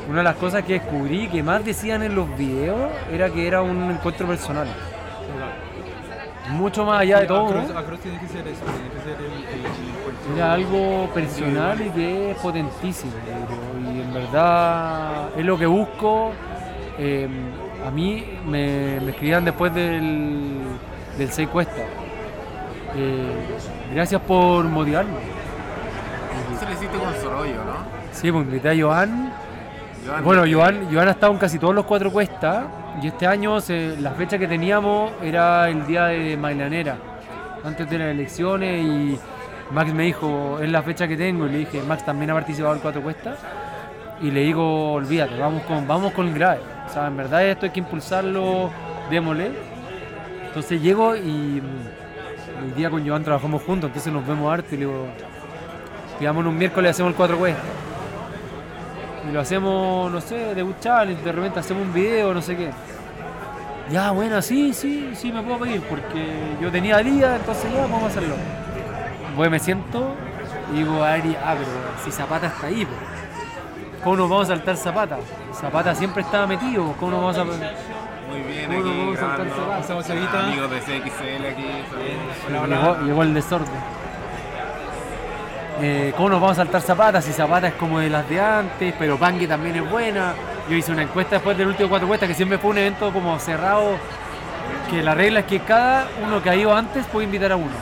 [0.08, 3.62] una de las cosas que descubrí que más decían en los videos era que era
[3.62, 4.66] un encuentro personal.
[6.50, 7.46] Mucho más allá de todo.
[7.46, 9.89] Across, Across tiene que ser eso, tiene que ser el, el-.
[10.36, 13.12] Era algo personal y que es potentísimo.
[13.24, 16.32] creo, Y en verdad es lo que busco.
[16.98, 17.28] Eh,
[17.86, 20.58] a mí me, me escribían después del,
[21.18, 21.82] del 6 Cuesta.
[22.96, 23.32] Eh,
[23.94, 25.12] gracias por motivarme.
[26.56, 28.00] Eso lo hiciste con Soroyo, ¿no?
[28.12, 29.32] Sí, pues invité a Joan.
[30.06, 32.64] Joan, Bueno, Joan, Joan ha estado en casi todos los cuatro cuestas.
[33.02, 36.96] Y este año se- la fecha que teníamos era el día de Mailanera,
[37.64, 38.84] antes de las elecciones.
[38.84, 39.18] Y
[39.72, 41.46] Max me dijo, es la fecha que tengo.
[41.46, 43.38] Y le dije, Max también ha participado en cuatro cuestas.
[44.20, 46.60] Y le digo, olvídate, vamos con, vamos con el grave.
[46.86, 48.70] O sea, en verdad esto hay que impulsarlo,
[49.08, 49.52] démosle.
[50.46, 54.78] Entonces llego y mm, el día con Joan trabajamos juntos, entonces nos vemos harto y
[54.78, 55.06] le digo,
[56.18, 57.64] pidámonos un miércoles hacemos el cuatro cuestas.
[59.28, 62.70] Y lo hacemos, no sé, de challenge, de repente hacemos un video, no sé qué.
[63.92, 68.04] Ya, bueno, sí, sí, sí, me puedo pedir, porque yo tenía día, entonces ya, vamos
[68.04, 68.34] a hacerlo.
[69.36, 70.14] Voy, me siento
[70.72, 71.70] y digo, a ver, ah, pero
[72.04, 72.98] si Zapata está ahí, pues.
[74.02, 75.18] ¿cómo nos vamos a saltar Zapata?
[75.52, 77.44] Zapata siempre estaba metido, ¿cómo nos vamos a...
[77.44, 79.48] Muy bien, ¿Cómo nos aquí vamos a saltar.
[79.48, 79.80] Zapata?
[79.80, 80.46] Estamos ahorita.
[80.46, 81.66] Amigos de CXL aquí.
[82.48, 82.76] Hola, hola.
[82.76, 84.00] Llegó, llegó el desorden.
[85.82, 87.22] Eh, ¿Cómo nos vamos a saltar Zapata?
[87.22, 90.34] Si Zapata es como de las de antes, pero Pangue también es buena.
[90.68, 93.38] Yo hice una encuesta después del último cuatro cuestas que siempre fue un evento como
[93.38, 93.96] cerrado.
[94.90, 97.72] Que la regla es que cada uno que ha ido antes puede invitar a uno.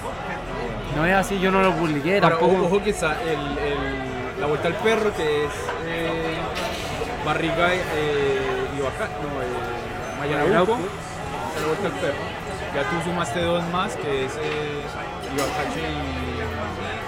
[0.99, 2.53] No es así, yo no lo publiqué Ahora, tampoco.
[2.57, 5.51] ojo, ojo que el, el- la vuelta al perro, que es
[5.87, 6.35] eh,
[7.25, 10.73] Barriga eh, y Baca, no, eh, Mayarauco.
[11.61, 12.25] La vuelta al perro.
[12.75, 14.83] Ya tú sumaste dos más, que es eh,
[15.35, 15.81] Ibacache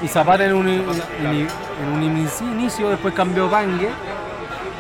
[0.01, 0.05] y...
[0.05, 1.37] Y Zapata en un, en, Zapata, claro.
[1.37, 3.91] en un inicio, inicio, después cambió Pangue.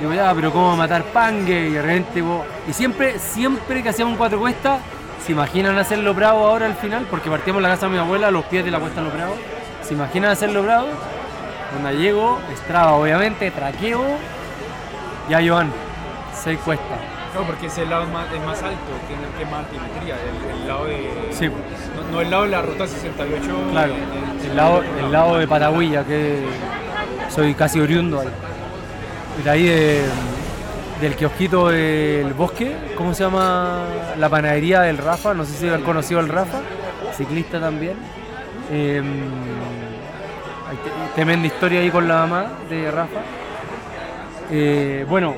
[0.00, 1.66] Digo, ya, pero ¿cómo matar Pangue?
[1.68, 4.80] Y de repente, vos- y siempre, siempre que hacíamos un cuatro cuestas,
[5.24, 7.06] ¿se imaginan hacerlo bravo ahora al final?
[7.10, 9.36] Porque partíamos la casa de mi abuela a los pies de la cuesta Lo Bravo.
[9.82, 10.86] ¿Se imaginan hacerlo bravo?
[11.70, 14.02] Cuando llego, Estrada, obviamente, traqueo,
[15.28, 15.70] ya Joan,
[16.34, 16.98] seis cuestas.
[17.34, 20.66] No, porque ese lado es más, es más alto, tiene que más altimetría, el, el
[20.68, 21.28] lado de...
[21.30, 21.46] Sí.
[21.48, 23.42] No, no el lado de la ruta 68.
[23.70, 23.96] Claro, eh,
[24.50, 26.44] el lado, el lado de Patagüilla, que
[27.28, 28.28] soy casi oriundo ahí.
[29.44, 30.04] De ahí de-
[31.00, 33.84] del kiosquito del bosque, ¿cómo se llama?
[34.18, 36.60] La panadería del Rafa, no sé si han conocido al Rafa,
[37.16, 37.94] ciclista también.
[38.70, 39.02] Eh,
[40.68, 40.78] hay
[41.14, 43.20] tremenda historia ahí con la mamá de Rafa.
[44.50, 45.36] Eh, bueno,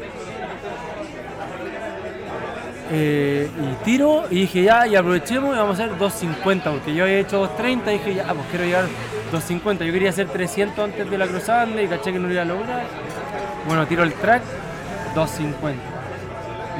[2.91, 7.05] eh, y tiro y dije ya, y aprovechemos y vamos a hacer 250, porque yo
[7.05, 8.85] había hecho 230 y dije ya, pues quiero llegar
[9.31, 9.85] 250.
[9.85, 12.47] Yo quería hacer 300 antes de la cruzande y caché que no lo iba a
[12.47, 12.85] lograr.
[13.67, 14.43] Bueno, tiro el track,
[15.15, 15.83] 250.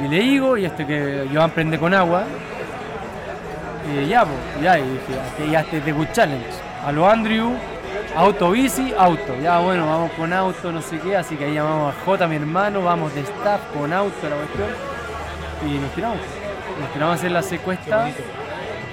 [0.03, 2.23] Y le digo, y este que yo prende con agua,
[3.91, 6.47] y ya, pues, ya, y dije, "Este- ya este es de Good Challenge.
[6.85, 7.51] A lo Andrew,
[8.15, 9.35] auto, bici, auto.
[9.41, 12.35] Ya, bueno, vamos con auto, no sé qué, así que ahí llamamos a J, mi
[12.37, 14.69] hermano, vamos de staff con auto, la cuestión
[15.67, 16.17] y nos tiramos.
[16.79, 18.07] Nos tiramos a hacer la secuesta.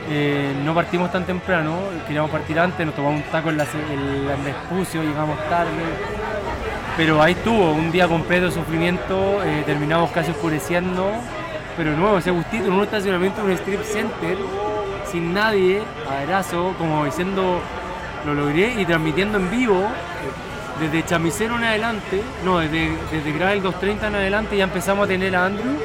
[0.08, 1.76] Eh, no partimos tan temprano,
[2.06, 5.70] queríamos partir antes, nos tomamos un taco en la, en en Vespucio, llegamos tarde.
[6.96, 11.10] Pero ahí estuvo, un día completo de sufrimiento, eh, terminamos casi oscureciendo.
[11.76, 14.36] Pero nuevo, ese gustito en un estacionamiento, en un strip center,
[15.10, 17.60] sin nadie, abrazo, como diciendo
[18.26, 19.88] lo logré y transmitiendo en vivo.
[20.80, 25.36] Desde Chamicero en adelante, no, desde, desde Gravel 230 en adelante ya empezamos a tener
[25.36, 25.76] a Andrew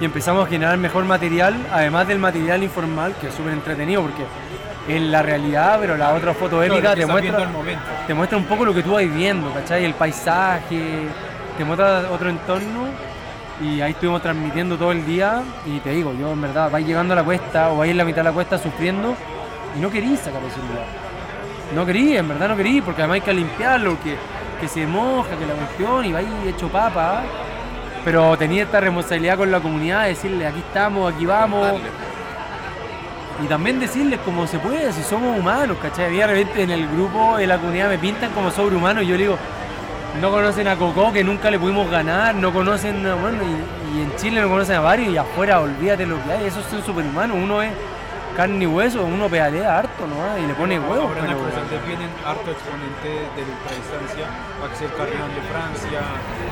[0.00, 4.24] y empezamos a generar mejor material, además del material informal, que es súper entretenido porque
[4.88, 7.82] es la realidad, pero la otra foto épica te muestra, el momento.
[8.06, 9.84] te muestra un poco lo que tú vas viendo, ¿cachai?
[9.84, 11.06] El paisaje,
[11.56, 12.86] te muestra otro entorno
[13.60, 17.12] y ahí estuvimos transmitiendo todo el día y te digo, yo en verdad vais llegando
[17.12, 19.14] a la cuesta o vais en la mitad de la cuesta sufriendo
[19.76, 20.86] y no querís sacar el celular.
[21.74, 24.16] No querí, en verdad no querí, porque además hay que limpiarlo, que,
[24.58, 27.22] que se moja, que la cuestión y vais hecho papa.
[28.04, 31.78] Pero tenía esta responsabilidad con la comunidad de decirle aquí estamos, aquí vamos.
[33.42, 36.14] Y también decirles como se puede, si somos humanos, ¿cachai?
[36.16, 39.22] De repente en el grupo de la comunidad me pintan como sobrehumanos y yo le
[39.22, 39.38] digo,
[40.20, 44.16] no conocen a Coco, que nunca le pudimos ganar, no conocen, bueno, y, y en
[44.16, 47.62] Chile no conocen a varios y afuera olvídate lo que hay, esos son superhumanos, uno
[47.62, 47.70] es
[48.36, 50.38] carne y hueso, uno pedalea harto, ¿no?
[50.38, 51.38] Y le pone huevos, Ahora en pero...
[51.38, 54.26] cruzante vienen harto exponente de ultradistancia,
[54.62, 56.00] Axel Carrión de Francia,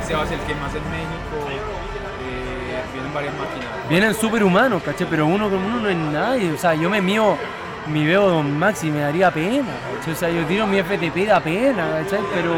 [0.02, 1.46] Sebas el que más en México,
[2.96, 3.88] vienen varias máquinas.
[3.88, 5.06] Vienen superhumanos, ¿cachai?
[5.08, 6.52] Pero uno como uno no es nadie.
[6.52, 7.36] O sea, yo me mío
[7.86, 9.68] mi veo Don Max y me daría pena.
[10.10, 12.20] O sea, yo tiro mi FTP da pena, ¿cachai?
[12.34, 12.54] Pero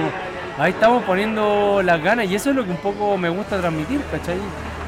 [0.58, 4.00] ahí estamos poniendo las ganas y eso es lo que un poco me gusta transmitir,
[4.10, 4.38] ¿cachai?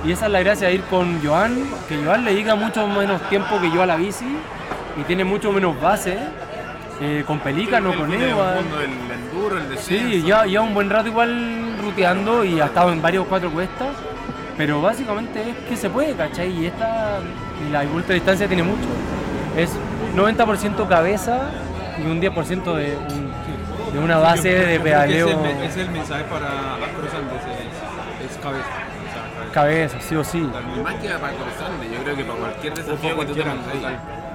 [0.04, 3.20] Y esa es la gracia de ir con Joan, que Joan le dedica mucho menos
[3.28, 4.24] tiempo que yo a la bici
[4.98, 6.16] y tiene mucho menos base.
[7.02, 8.56] eh, con Pelícano, con el Eva.
[8.58, 10.10] enduro, el descenso.
[10.10, 13.88] Sí, ya, ya un buen rato igual ruteando y ha estado en varios cuatro cuestas.
[14.60, 16.50] Pero básicamente es que se puede, ¿cachai?
[16.52, 17.18] Y esta,
[17.66, 18.84] y la ultra distancia tiene mucho.
[19.56, 19.70] Es
[20.14, 21.48] 90% cabeza
[21.98, 23.32] y un 10% de, un-
[23.94, 25.28] de una base Yo- yo de pedaleo.
[25.28, 26.48] Es el, me- es el mensaje para
[26.94, 27.40] Cruz Andes,
[28.20, 28.66] es, es cabeza.
[28.68, 29.96] o sea, cabeza.
[30.00, 30.40] Sí o sí.
[30.84, 33.34] Más que para Cruzande, yo creo que para cualquier desafío que tú.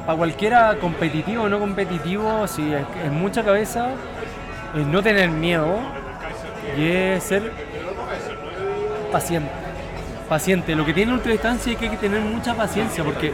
[0.07, 3.89] Para cualquiera competitivo o no competitivo, sí, es, es mucha cabeza,
[4.75, 5.77] es no tener miedo
[6.79, 7.51] y es ser
[9.11, 9.51] paciente.
[10.27, 10.75] Paciente.
[10.75, 13.31] Lo que tiene ultra distancia es que hay que tener mucha paciencia porque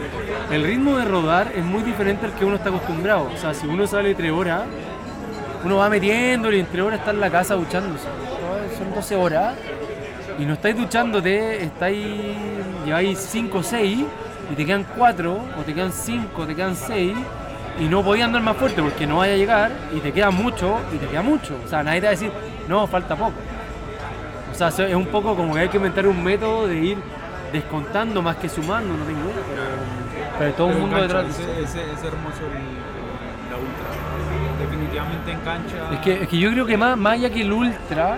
[0.50, 3.30] el ritmo de rodar es muy diferente al que uno está acostumbrado.
[3.32, 4.62] O sea, si uno sale tres horas,
[5.64, 8.04] uno va metiéndole y entre horas está en la casa duchándose.
[8.76, 9.54] Son 12 horas
[10.38, 12.06] y no estáis duchándote, estáis,
[12.84, 13.98] lleváis 5 o 6
[14.50, 17.12] y te quedan 4 o te quedan 5, te quedan 6
[17.80, 20.78] y no podías andar más fuerte porque no vaya a llegar y te queda mucho
[20.94, 21.56] y te queda mucho.
[21.64, 22.32] O sea, nadie te va a decir,
[22.68, 23.32] no, falta poco.
[24.52, 26.98] O sea, es un poco como que hay que inventar un método de ir
[27.52, 29.62] descontando más que sumando, no tengo idea, pero,
[30.38, 34.60] pero todo el Pero mundo engancha, detrás ese, ese- es hermoso el- la ultra.
[34.60, 35.92] Definitivamente engancha.
[35.94, 38.16] Es que, es que yo creo que más, más allá que el ultra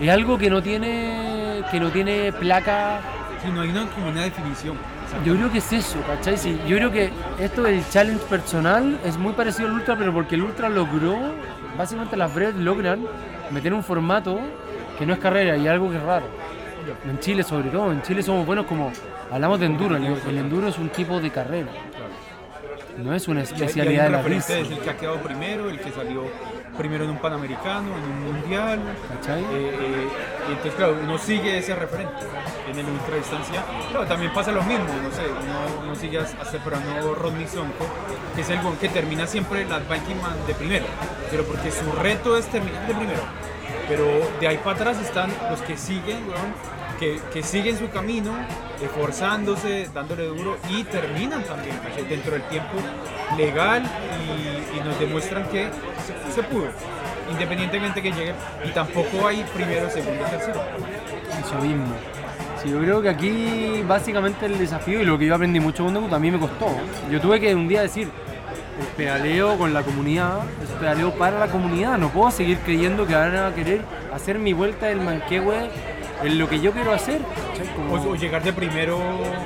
[0.00, 3.00] es algo que no tiene que no tiene placa.
[3.44, 4.76] Si no hay una, como una definición.
[5.24, 6.36] Yo creo que es eso, ¿cachai?
[6.36, 10.34] Sí, yo creo que esto del challenge personal es muy parecido al ultra, pero porque
[10.34, 11.16] el ultra logró,
[11.78, 13.00] básicamente las breves logran
[13.50, 14.40] meter un formato
[14.98, 16.26] que no es carrera y algo que es raro.
[17.08, 18.92] En Chile sobre todo, en Chile somos buenos como
[19.30, 21.68] hablamos de enduro, el, el enduro es un tipo de carrera.
[22.98, 24.58] No es una especialidad de la risa.
[24.58, 26.24] es el que ha quedado primero, el que salió
[26.78, 28.80] primero en un panamericano, en un mundial.
[29.08, 29.42] ¿Cachai?
[29.42, 30.08] Eh, eh,
[30.48, 32.24] entonces, claro, uno sigue ese referente
[32.70, 33.62] en el ultradistancia.
[33.90, 37.86] Claro, también pasa lo mismo, no sé, uno, uno sigue a este programa Rodney Sonko,
[38.34, 40.86] que es el que termina siempre las Viking Man de primero,
[41.30, 43.22] pero porque su reto es terminar de primero.
[43.88, 44.06] Pero
[44.40, 48.32] de ahí para atrás están los que siguen, weón, que, que siguen su camino,
[48.82, 51.76] esforzándose, dándole duro y terminan también
[52.08, 52.74] dentro del tiempo
[53.36, 55.68] legal y, nos demuestran que
[56.06, 56.68] se, se pudo,
[57.28, 58.34] independientemente que llegue.
[58.64, 60.62] Y tampoco hay primero, segundo, tercero.
[61.44, 61.86] Eso mismo.
[62.62, 65.94] Sí, yo creo que aquí básicamente el desafío y lo que yo aprendí mucho con
[65.94, 66.68] Deku también me costó.
[67.10, 68.10] Yo tuve que un día decir,
[68.80, 73.14] el pedaleo con la comunidad, es pedaleo para la comunidad, no puedo seguir creyendo que
[73.14, 73.80] van a querer
[74.12, 75.70] hacer mi vuelta del manquehue
[76.22, 77.20] en lo que yo quiero hacer.
[77.90, 78.98] O, llegar de primero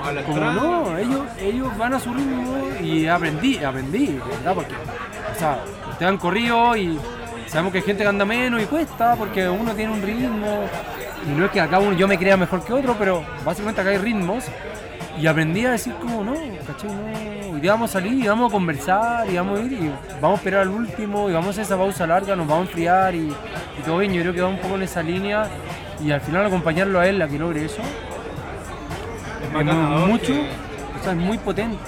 [0.05, 0.53] a la entrada.
[0.53, 4.55] no, ellos, ellos van a su ritmo y aprendí, aprendí, ¿verdad?
[4.55, 5.59] Porque, o sea,
[5.91, 6.99] ustedes han corrido y
[7.47, 10.65] sabemos que hay gente que anda menos y cuesta porque uno tiene un ritmo
[11.27, 13.91] y no es que acá uno, yo me crea mejor que otro, pero básicamente acá
[13.91, 14.45] hay ritmos
[15.21, 16.35] y aprendí a decir como no,
[16.67, 16.91] ¿cachai?
[16.91, 19.91] No, hoy día vamos a salir y vamos a conversar y vamos a ir y
[20.21, 22.69] vamos a esperar al último y vamos a hacer esa pausa larga, nos vamos a
[22.69, 25.47] enfriar y, y todo bien, yo creo que va un poco en esa línea
[26.03, 27.83] y al final acompañarlo a él a que logre eso
[29.55, 29.75] Es es
[30.09, 30.49] mucho, que-
[31.01, 31.79] o sea, es muy potente.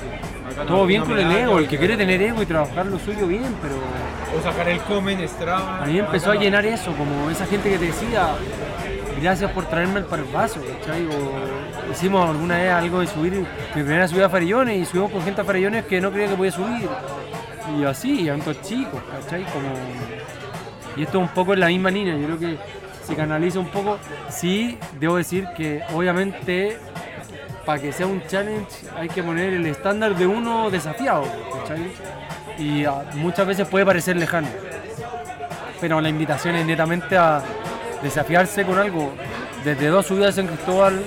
[0.67, 3.27] Todo bien con el ego, el que que- quiere tener ego y trabajar lo suyo
[3.27, 3.75] bien, pero
[4.39, 5.83] O sacar el Comen Strava.
[5.83, 8.29] a mí empezó a llenar eso, como esa gente que te decía,
[9.23, 10.07] gracias por traerme el.
[10.07, 13.47] O hicimos alguna vez algo de subir, mi
[13.83, 16.53] primera subida a Farillones y subimos con gente a Farillones que no creía que podía
[16.53, 16.89] subir.
[17.79, 19.45] Y así, tantos chicos, ¿cachai?
[19.45, 19.69] Como...
[20.97, 22.59] Y esto un poco en la misma línea, yo creo que
[23.05, 23.99] se canaliza un poco.
[24.29, 26.79] Sí, debo decir que obviamente
[27.65, 31.25] para que sea un challenge hay que poner el estándar de uno desafiado,
[31.61, 31.93] ¿cachai?
[32.59, 34.49] Y ah, muchas veces puede parecer lejano.
[35.81, 37.43] Pero la invitación es netamente a
[38.03, 39.13] desafiarse con algo.
[39.65, 41.03] Desde dos subidas en Cristóbal,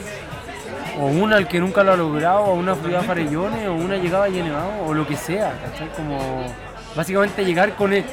[1.00, 3.98] o una al que nunca lo ha logrado, o una subida a Farellones, o una
[3.98, 5.90] llegada a Yenevado, o lo que sea, ¿cachai?
[5.90, 6.46] Como
[6.96, 8.06] básicamente llegar con, e-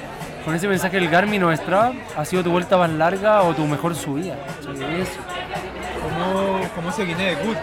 [0.44, 3.64] con ese mensaje del Garmin o Strava, ha sido tu vuelta más larga o tu
[3.66, 4.34] mejor subida,
[4.66, 5.00] ¿cachai?
[5.00, 5.20] Eso.
[6.02, 7.56] ¿Cómo, ¿Cómo se viene de Good?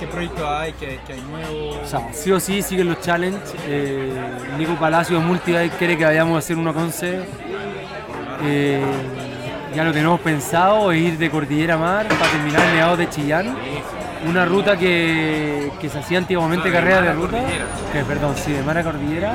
[0.00, 0.72] ¿Qué, proyecto hay?
[0.74, 1.80] ¿Qué, qué hay nuevo?
[1.82, 3.54] O sea, sí o sí siguen los challenges.
[3.66, 4.12] Eh,
[4.58, 7.20] Nico Palacio de Multibike quiere que vayamos a hacer uno con C.
[8.42, 8.82] Eh,
[9.76, 13.10] ya lo tenemos pensado, es ir de Cordillera a Mar para terminar en Nevados de
[13.10, 13.54] Chillán.
[14.26, 17.36] Una ruta que, que se hacía antiguamente de carrera de ruta.
[17.92, 19.34] Que, perdón, sí, de Mar a Cordillera.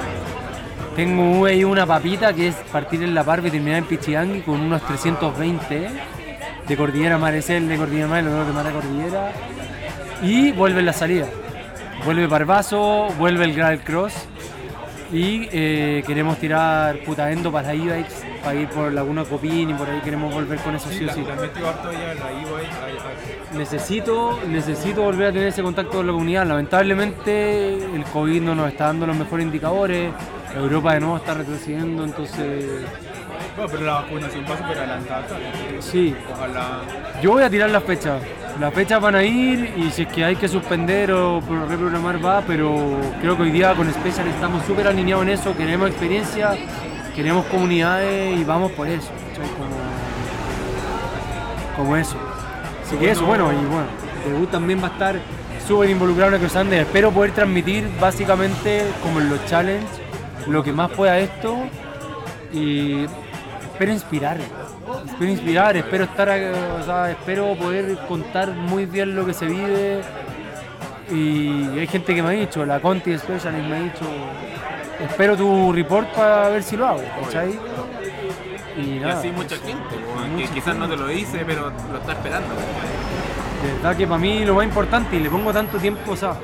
[0.96, 4.60] Tengo ahí una papita que es partir en La Parva y terminar en Pichiangui con
[4.60, 5.90] unos 320
[6.68, 7.36] de Cordillera Mar.
[7.36, 9.32] Es el de Cordillera Mar, el otro de Mar a Cordillera.
[10.24, 11.28] Y vuelve la salida.
[12.04, 14.14] Vuelve Barbazo, vuelve el Gravel Cross.
[15.14, 20.00] Y eh, queremos tirar putaendo para e-bikes, para ir por Laguna Copín y por ahí
[20.04, 21.24] queremos volver con eso sí, Sí, la, sí.
[21.28, 23.54] la he metido harto ya, la e-bike.
[23.54, 26.46] Necesito, necesito volver a tener ese contacto con la comunidad.
[26.48, 30.12] Lamentablemente el COVID no nos está dando los mejores indicadores.
[30.56, 32.66] Europa de nuevo está retrocediendo, entonces
[33.56, 35.24] Bueno, pero la vacunación va súper adelantada.
[35.80, 36.16] sí.
[36.34, 36.82] Ojalá.
[37.22, 38.22] Yo voy a tirar las fechas.
[38.60, 42.24] Las fechas van a ir y si es que hay que suspender o pro- reprogramar
[42.24, 46.52] va, pero creo que hoy día con Special estamos súper alineados en eso, queremos experiencia,
[47.22, 49.12] queremos comunidades y vamos por eso.
[49.30, 49.48] ¿cachai?
[49.54, 49.76] Como,
[51.78, 52.18] como eso.
[52.84, 53.86] Así que eso, bueno, y bueno,
[54.26, 55.20] Debut también va a estar
[55.68, 56.82] súper involucrado en Crossander.
[56.82, 59.88] Espero poder transmitir básicamente como en los challenges
[60.48, 61.58] lo que más pueda esto
[62.52, 63.06] y
[63.72, 64.38] espero inspirar.
[65.06, 69.46] Espero inspirar, espero estar, eh, o sea, espero poder contar muy bien lo que se
[69.46, 70.02] vive
[71.12, 74.06] Y hay gente que me ha dicho, la Conti Specialist me ha dicho,
[75.04, 77.60] espero tu report para ver si lo hago, ¿cachai?
[78.78, 79.66] Y, nada, así mucha eso.
[79.66, 81.04] gente, que Mucha quizás no te gente.
[81.04, 82.50] lo dice, pero lo está esperando.
[82.56, 83.68] ¿cachai?
[83.68, 86.36] De verdad que para mí lo más importante, y le pongo tanto tiempo, o sea,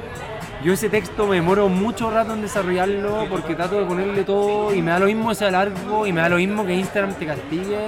[0.63, 4.81] yo ese texto me demoro mucho rato en desarrollarlo porque trato de ponerle todo y
[4.81, 7.87] me da lo mismo ese largo y me da lo mismo que Instagram te castigue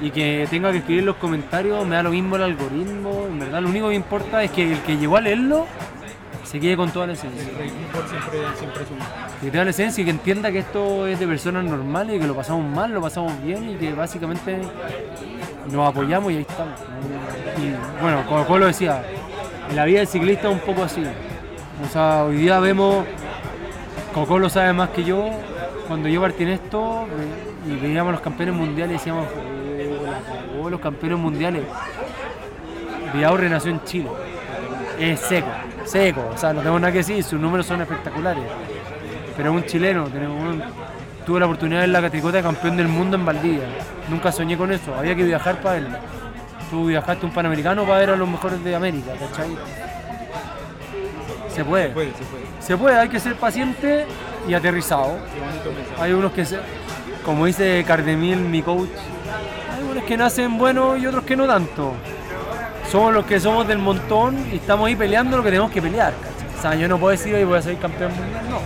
[0.00, 3.60] y que tenga que escribir los comentarios, me da lo mismo el algoritmo, en verdad
[3.60, 5.66] lo único que importa es que el que llegó a leerlo
[6.46, 7.40] se quede con toda la esencia.
[7.42, 8.82] El report siempre, siempre.
[9.40, 12.26] Que tenga la esencia y que entienda que esto es de personas normales y que
[12.26, 14.60] lo pasamos mal, lo pasamos bien y que básicamente
[15.70, 16.78] nos apoyamos y ahí estamos.
[17.58, 19.02] Y bueno, como Colo decía,
[19.74, 21.02] la vida del ciclista es un poco así.
[21.84, 23.04] O sea, hoy día vemos,
[24.14, 25.28] Coco lo sabe más que yo,
[25.88, 27.06] cuando yo partí en esto
[27.66, 29.26] ve- y veíamos los campeones mundiales y decíamos,
[30.58, 31.62] "Oh, los campeones mundiales.
[33.12, 34.08] Villaurre nació en Chile.
[34.98, 35.48] Es seco,
[35.86, 38.44] seco, o sea, no tengo nada que decir, sus números son espectaculares.
[39.36, 40.62] Pero es un chileno, tenemos un-
[41.24, 43.64] tuve la oportunidad de ver la catricota de campeón del mundo en Valdivia.
[44.08, 45.98] Nunca soñé con eso, había que viajar para verlo.
[46.70, 49.56] Tú viajaste un panamericano para ver a los mejores de América, ¿cachai?
[51.54, 51.88] Se puede.
[51.88, 52.44] Se puede, se puede.
[52.60, 54.06] Se puede, hay que ser paciente
[54.48, 55.16] y aterrizado.
[56.00, 56.58] Hay unos que, se-
[57.24, 58.88] como dice Cardemil, mi coach,
[59.76, 61.92] hay unos que nacen buenos y otros que no tanto.
[62.90, 66.12] Somos los que somos del montón y estamos ahí peleando lo que tenemos que pelear.
[66.14, 66.58] ¿cachai?
[66.58, 68.60] O sea, yo no puedo decir hoy voy a ser campeón mundial, no.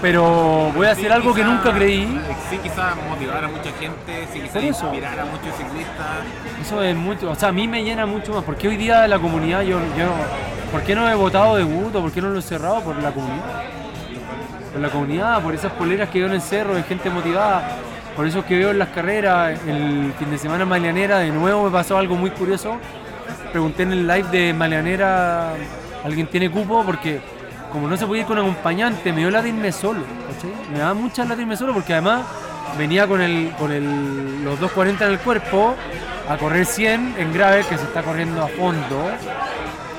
[0.00, 2.20] Pero voy a hacer Sí, algo que nunca creí.
[2.48, 6.06] Sí, quizás motivar a mucha gente, sí, quizás inspirar a muchos ciclistas.
[6.62, 8.44] Eso es mucho, o sea, a mí me llena mucho más.
[8.44, 12.00] Porque hoy día la comunidad, yo, yo no- ¿por qué no he votado de gusto?
[12.00, 12.80] ¿Por qué no lo he cerrado?
[12.80, 13.62] Por la comunidad.
[14.72, 17.68] Por la comunidad, por esas poleras que veo en el cerro, de gente motivada.
[18.18, 21.70] Por eso que veo en las carreras, el fin de semana Malianera, de nuevo me
[21.70, 22.76] pasó algo muy curioso.
[23.52, 25.52] Pregunté en el live de Malianera,
[26.02, 26.82] ¿alguien tiene cupo?
[26.84, 27.20] Porque
[27.70, 30.00] como no se podía ir con acompañante, me dio la de solo.
[30.72, 32.22] Me daba mucha la de solo porque además
[32.76, 35.76] venía con, el, con el, los 240 en el cuerpo
[36.28, 39.12] a correr 100 en gravel que se está corriendo a fondo.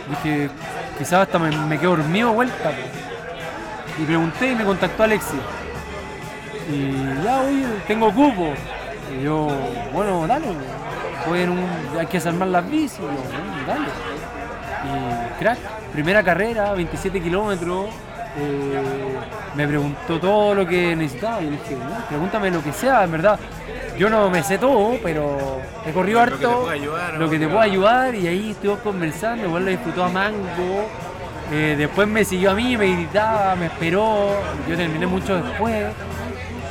[0.09, 0.49] Dije,
[0.97, 2.73] quizás hasta me, me quedo dormido vuelta.
[3.97, 5.37] Y pregunté y me contactó Alexi.
[6.71, 8.53] Y ya, oye, tengo cupo.
[9.19, 9.47] Y yo,
[9.93, 10.47] bueno, dale.
[11.27, 11.65] Voy en un,
[11.99, 12.99] hay que desarmar las bicis.
[12.99, 13.85] Y yo, "Bueno, dale.
[14.85, 15.57] Y crack,
[15.93, 17.87] primera carrera, 27 kilómetros.
[18.37, 18.79] eh,
[19.55, 21.41] me preguntó todo lo que necesitaba.
[21.41, 23.39] Y le dije, "No, pregúntame lo que sea, en verdad.
[23.97, 26.61] Yo no me sé todo, pero he corrido Lo que te harto.
[26.61, 27.51] pueda ayudar, lo que te ¿no?
[27.51, 28.15] pueda ayudar.
[28.15, 29.45] Y ahí estuvimos conversando.
[29.47, 30.87] Igual lo disfrutó a Mango.
[31.51, 34.29] Eh, después me siguió a mí, me gritaba, me esperó.
[34.69, 35.85] Yo terminé mucho después.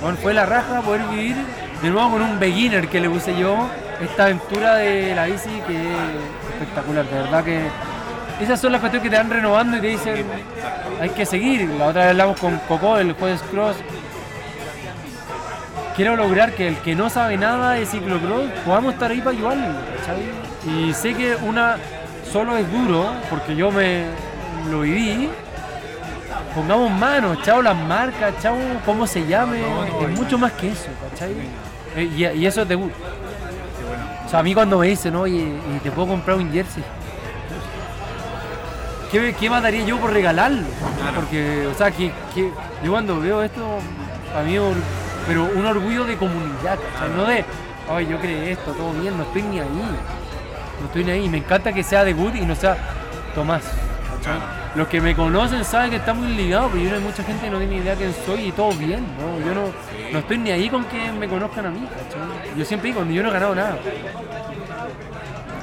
[0.01, 1.37] Bueno, fue la raja poder vivir
[1.83, 3.69] de nuevo con un beginner que le puse yo
[4.01, 7.69] esta aventura de la bici que es espectacular, de verdad que
[8.41, 10.25] esas son las cuestiones que te van renovando y te dicen
[11.01, 11.69] hay que seguir.
[11.71, 13.77] La otra vez hablamos con Coco del jueves cross.
[15.97, 19.67] Quiero lograr que el que no sabe nada de ciclocross podamos estar ahí para ayudarle.
[20.65, 21.77] Y sé que una
[22.33, 24.05] solo es duro, porque yo me
[24.71, 25.29] lo viví,
[26.55, 29.61] pongamos manos, chao las marcas, chao cómo se llame,
[30.03, 31.33] es mucho más que eso, ¿cachai?
[31.97, 32.93] Eh, Y, y eso es debut.
[34.27, 36.83] O sea, a mí cuando me dicen, oye, ¿y te puedo comprar un jersey?
[39.11, 40.67] ¿Qué, qué mataría yo por regalarlo?
[41.15, 42.51] Porque, o sea, que, que
[42.85, 43.63] yo cuando veo esto,
[44.39, 44.59] a mí,
[45.27, 47.17] pero un orgullo de comunidad, ¿cachai?
[47.17, 47.45] No de,
[47.91, 49.69] ay, yo creé esto, todo bien, no estoy ni ahí.
[50.81, 51.29] No estoy ni ahí.
[51.29, 52.77] Me encanta que sea debut y no sea
[53.35, 53.63] Tomás.
[54.74, 57.45] Los que me conocen saben que está muy ligado, pero yo no hay mucha gente
[57.47, 59.45] que no tiene idea quién soy y todo bien, ¿no?
[59.45, 59.62] Yo no,
[60.12, 62.57] no estoy ni ahí con que me conozcan a mí, ¿cachai?
[62.59, 63.79] Yo siempre digo, yo no he ganado nada.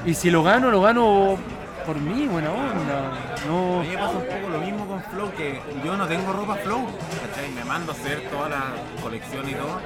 [0.05, 1.37] Y si lo gano, lo gano
[1.85, 3.11] por mí, buena onda.
[3.43, 6.33] A No, mí me pasa un poco lo mismo con Flow, que yo no tengo
[6.33, 7.51] ropa Flow, ¿cachai?
[7.51, 8.63] Me mando a hacer toda la
[9.01, 9.79] colección y todo,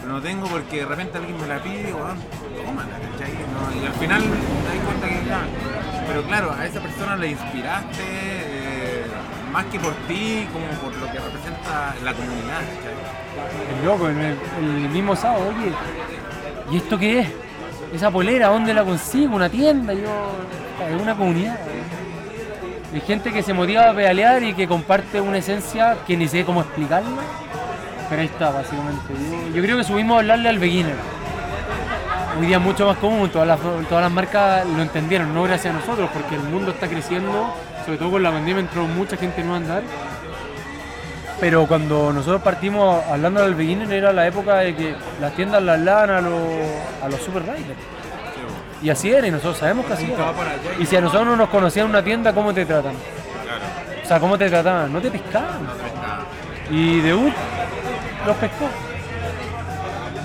[0.00, 2.14] pero no tengo porque de repente alguien me la pide digo, "Ah,
[2.66, 3.32] tómala, ¿cachai?
[3.54, 5.40] No, y al final te das cuenta que ya.
[6.06, 9.04] Pero claro, a esa persona le inspiraste eh,
[9.52, 13.78] más que por ti, como por lo que representa la comunidad, ¿cachai?
[13.78, 15.72] el loco, el, mismo sábado, oye,
[16.70, 17.28] ¿y esto qué es?
[17.94, 19.36] Esa polera, ¿dónde la consigo?
[19.36, 19.92] ¿Una tienda?
[19.92, 20.32] Yo,
[20.88, 21.58] es una comunidad.
[22.92, 26.44] Hay gente que se motiva a pedalear y que comparte una esencia que ni sé
[26.44, 27.22] cómo explicarla.
[28.08, 29.12] Pero ahí está, básicamente.
[29.54, 30.96] Yo creo que subimos a hablarle al beginner.
[32.38, 33.58] Hoy día es mucho más común, todas las,
[33.88, 37.96] todas las marcas lo entendieron, no gracias a nosotros, porque el mundo está creciendo, sobre
[37.98, 39.82] todo con la pandemia entró mucha gente nueva a andar.
[41.40, 45.78] Pero cuando nosotros partimos hablando del beginner era la época de que las tiendas las
[45.78, 46.32] hablaban a los,
[47.02, 47.78] a los super riders.
[48.82, 50.32] Y así era, y nosotros sabemos que así era.
[50.78, 52.94] y- si a nosotros no nos conocían una tienda, ¿cómo te tratan?
[54.04, 54.92] O sea, ¿cómo te trataban?
[54.92, 55.64] No te pescaban.
[55.64, 56.76] No.
[56.76, 57.32] Y debut
[58.26, 58.66] los pescó.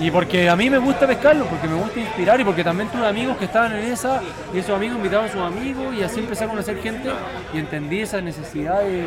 [0.02, 3.06] Y porque a mí me gusta pescarlos, porque me gusta inspirar y porque también tuve
[3.08, 4.20] amigos que estaban en esa
[4.52, 7.12] y esos amigos invitaban a sus amigos y así empecé a conocer gente
[7.54, 9.06] y entendí esa necesidad de,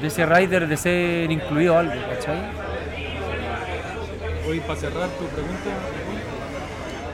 [0.00, 2.38] de ese rider de ser incluido algo, ¿cachai?
[4.48, 5.70] Hoy para cerrar tu pregunta,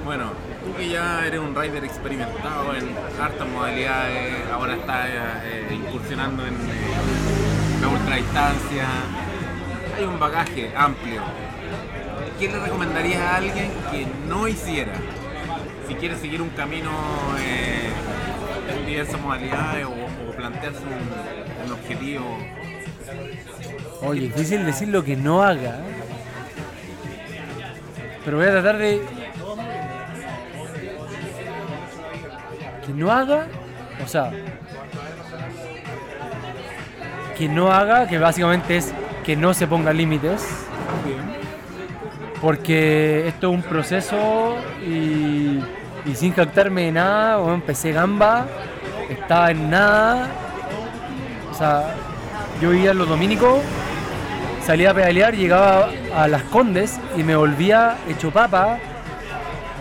[0.05, 0.33] Bueno,
[0.63, 6.53] tú que ya eres un rider experimentado en hartas modalidades, ahora estás eh, incursionando en
[6.53, 8.85] eh, la ultradistancia,
[9.97, 11.23] hay un bagaje amplio.
[12.39, 14.93] ¿Qué le recomendarías a alguien que no hiciera?
[15.89, 16.91] Si quiere seguir un camino
[17.41, 17.89] eh,
[18.79, 22.39] en diversas modalidades o, o plantearse un, un objetivo.
[24.03, 25.81] Oye, difícil decir lo que no haga.
[28.25, 29.01] Pero voy a tratar de.
[32.85, 33.47] Que no haga.
[34.05, 34.31] O sea.
[37.39, 38.93] Que no haga, que básicamente es
[39.25, 40.45] que no se ponga límites.
[42.41, 44.57] Porque esto es un proceso
[44.87, 45.61] y,
[46.15, 48.47] sin captarme de nada, empecé gamba,
[49.09, 50.29] estaba en nada.
[51.51, 51.95] O sea,
[52.61, 53.61] yo vivía en los dominicos,
[54.65, 58.79] salía a pedalear, llegaba a Las Condes y me volvía hecho papa.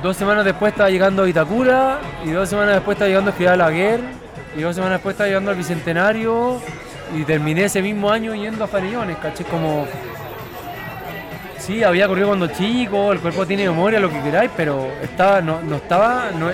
[0.01, 3.49] Dos semanas después estaba llegando a Itacura y dos semanas después estaba llegando a escribir
[3.49, 3.99] a Laguer
[4.55, 6.61] y dos semanas después estaba llegando al Bicentenario
[7.15, 9.85] y terminé ese mismo año yendo a Farillones, caché como...
[11.65, 15.61] Sí, había corrido cuando chico, el cuerpo tiene memoria, lo que queráis, pero estaba, no,
[15.61, 16.51] no estaba, no,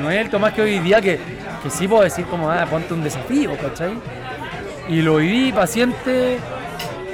[0.00, 1.20] no es el Tomás que hoy día que,
[1.62, 3.92] que sí puedo decir como, ah, ponte un desafío, ¿cachai?
[4.88, 6.38] Y lo viví paciente,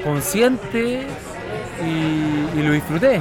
[0.05, 1.01] consciente
[1.85, 3.21] y, y lo disfruté.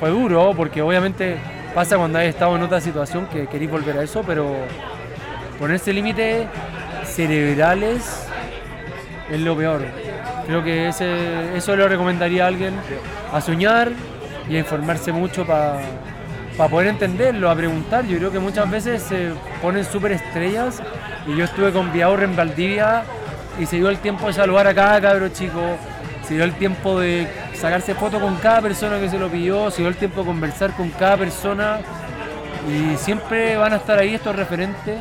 [0.00, 1.36] Fue duro porque obviamente
[1.74, 4.50] pasa cuando has estado en otra situación que queréis volver a eso, pero
[5.58, 6.46] ponerse límites
[7.04, 8.26] cerebrales
[9.30, 9.82] es lo peor.
[10.48, 12.72] Creo que ese, eso lo recomendaría a alguien
[13.30, 13.92] a soñar
[14.48, 15.78] y a informarse mucho para
[16.70, 18.06] poder entenderlo, a preguntar.
[18.06, 20.80] Yo creo que muchas veces se ponen súper estrellas
[21.26, 23.02] y yo estuve con Viaur en Valdivia
[23.60, 25.60] y se dio el tiempo de saludar a cada cabro chico,
[26.26, 29.82] se dio el tiempo de sacarse foto con cada persona que se lo pidió, se
[29.82, 31.80] dio el tiempo de conversar con cada persona
[32.66, 34.98] y siempre van a estar ahí estos referentes.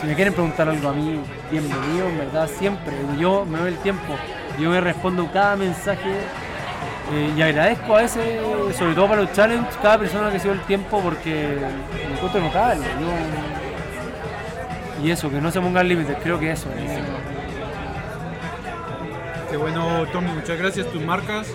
[0.00, 1.20] Si me quieren preguntar algo a mí,
[1.50, 2.92] bienvenido, en verdad, siempre.
[3.18, 4.14] Yo me doy el tiempo,
[4.58, 6.10] yo me respondo cada mensaje
[7.12, 8.40] eh, y agradezco a veces,
[8.76, 11.56] sobre todo para los challenges, cada persona que se dio el tiempo porque
[12.06, 12.84] me encuentro notable.
[13.00, 16.68] Yo- y eso, que no se pongan límites, creo que eso.
[16.76, 16.98] eh.
[19.50, 21.48] qué bueno Tommy, muchas gracias, tus marcas.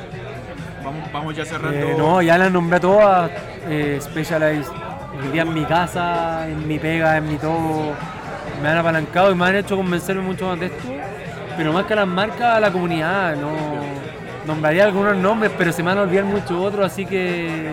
[0.83, 1.77] Vamos, vamos ya cerrando.
[1.79, 3.31] Eh, no, ya las nombré a todas.
[3.69, 4.67] Eh, Specialized,
[5.21, 7.93] hoy día en mi casa, en mi pega, en mi todo.
[8.63, 10.87] Me han apalancado y me han hecho convencerme mucho más de esto.
[11.57, 13.35] Pero más que a las marcas, a la comunidad.
[13.35, 13.51] No,
[14.47, 17.71] nombraría algunos nombres, pero se me van a olvidar muchos otros, así que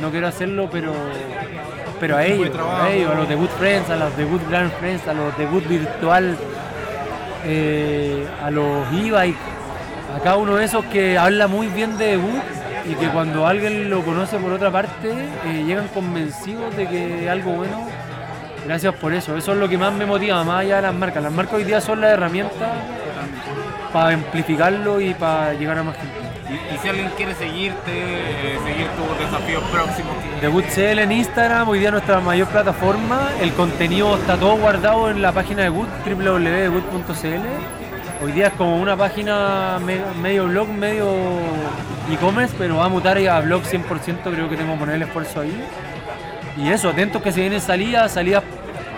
[0.00, 0.92] no quiero hacerlo, pero.
[2.00, 4.72] Pero a ellos, a ellos, a los de Good Friends, a los de Good Grand
[4.72, 6.36] Friends, a los de Good Virtual,
[7.44, 9.36] eh, a los e-bike,
[10.16, 12.42] a cada uno de esos que habla muy bien de debut
[12.84, 15.12] y que cuando alguien lo conoce por otra parte
[15.46, 18.01] eh, llegan convencidos de que es algo bueno.
[18.66, 21.22] Gracias por eso, eso es lo que más me motiva, más allá de las marcas.
[21.22, 22.72] Las marcas hoy día son la herramienta
[23.92, 26.14] para amplificarlo y para llegar a más gente.
[26.48, 31.68] Y, y si alguien quiere seguirte, eh, seguir tus desafíos próximos, Debut CL en Instagram,
[31.68, 33.30] hoy día nuestra mayor plataforma.
[33.40, 38.24] El contenido está todo guardado en la página de Good, www.good.cl.
[38.24, 41.06] Hoy día es como una página me- medio blog, medio
[42.12, 45.40] e-commerce, pero va a mutar a blog 100%, creo que tengo que poner el esfuerzo
[45.40, 45.64] ahí.
[46.56, 48.42] Y eso, atentos que se vienen salidas, salidas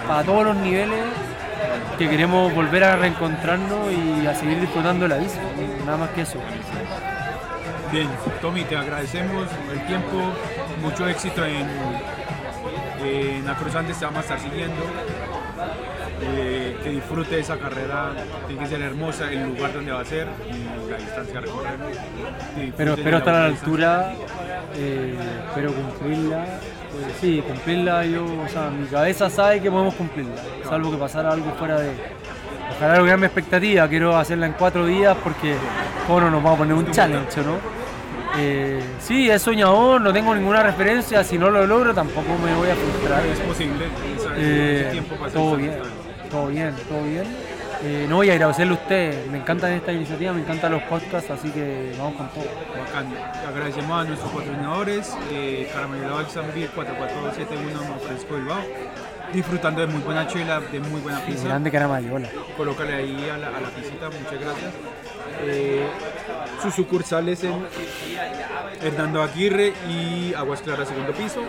[0.06, 1.00] para todos los niveles,
[1.98, 5.38] que queremos volver a reencontrarnos y a seguir disfrutando la bici.
[5.84, 6.38] Nada más que eso.
[7.92, 8.08] Bien,
[8.40, 10.16] Tommy, te agradecemos el tiempo,
[10.82, 11.68] mucho éxito en,
[13.04, 14.82] en la cruzante, te vamos a estar siguiendo.
[16.26, 18.12] Eh, que disfrute de esa carrera,
[18.46, 21.78] tiene que ser hermosa el lugar donde va a ser y la distancia a recorrer.
[22.76, 24.12] Pero espero estar a la altura,
[24.74, 25.14] eh,
[25.48, 26.46] espero cumplirla.
[27.20, 30.34] Sí, cumplirla yo, o sea, mi cabeza sabe que podemos cumplirla,
[30.68, 31.92] salvo que pasara algo fuera de...
[32.76, 35.54] Ojalá lograr mi expectativa, quiero hacerla en cuatro días porque,
[36.06, 37.56] ¿cómo no nos vamos a poner un challenge, no?
[38.36, 42.68] Eh, sí, es soñador, no tengo ninguna referencia, si no lo logro tampoco me voy
[42.68, 43.24] a frustrar.
[43.26, 43.84] Es posible,
[44.36, 45.74] Eh, ese tiempo para todo bien,
[46.30, 47.24] todo bien, todo bien.
[47.86, 51.30] Eh, no voy a agradecerle a usted, me encanta esta iniciativa, me encantan los podcasts,
[51.30, 52.44] así que vamos con todo.
[52.78, 53.12] Bacán.
[53.46, 58.62] Agradecemos a nuestros patrocinadores, eh, Caramelo Balsam Beer 4471 Fresco Bilbao,
[59.34, 61.44] disfrutando de muy buena chela, de muy buena pizza.
[61.44, 62.30] Grande caramallola.
[62.56, 64.72] Colócale ahí a la, a la pisita, muchas gracias.
[65.42, 65.86] Eh,
[66.62, 67.66] sus sucursales en
[68.82, 71.42] Hernando Aguirre y Aguas Claras segundo piso.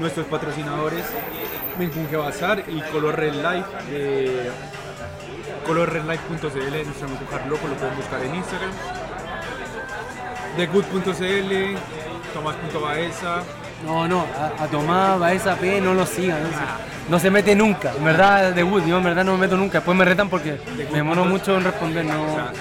[0.00, 1.04] Nuestros patrocinadores
[1.78, 4.50] Menjunje Bazar y Color Red Life de
[5.66, 6.38] colorredlife.cl,
[6.84, 8.70] nuestro amigo Carloco, lo pueden buscar en Instagram.
[10.56, 11.76] TheGood.cl,
[12.32, 13.42] Tomás.baeza,
[13.84, 16.42] No, no, a, a Tomás Baeza P no lo sigan.
[16.42, 17.92] No, se- no se mete nunca.
[17.96, 19.78] En verdad, de Wood, yo en verdad no me meto nunca.
[19.78, 20.58] Después me retan porque
[20.90, 22.04] me demono mucho en responder.
[22.04, 22.22] No.
[22.22, 22.52] o sea,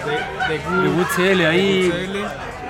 [0.47, 2.17] de, de De Good, CL, ahí CL,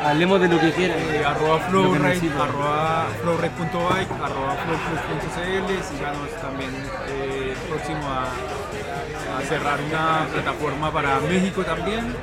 [0.05, 0.97] hablemos de lo que quieran.
[1.11, 1.59] eh, arroba
[1.99, 2.41] necesito.
[2.43, 6.71] arroba flowrate.bike, arroba flowplus.cl, síganos también
[7.09, 12.15] eh, próximo a, a cerrar una plataforma para México también.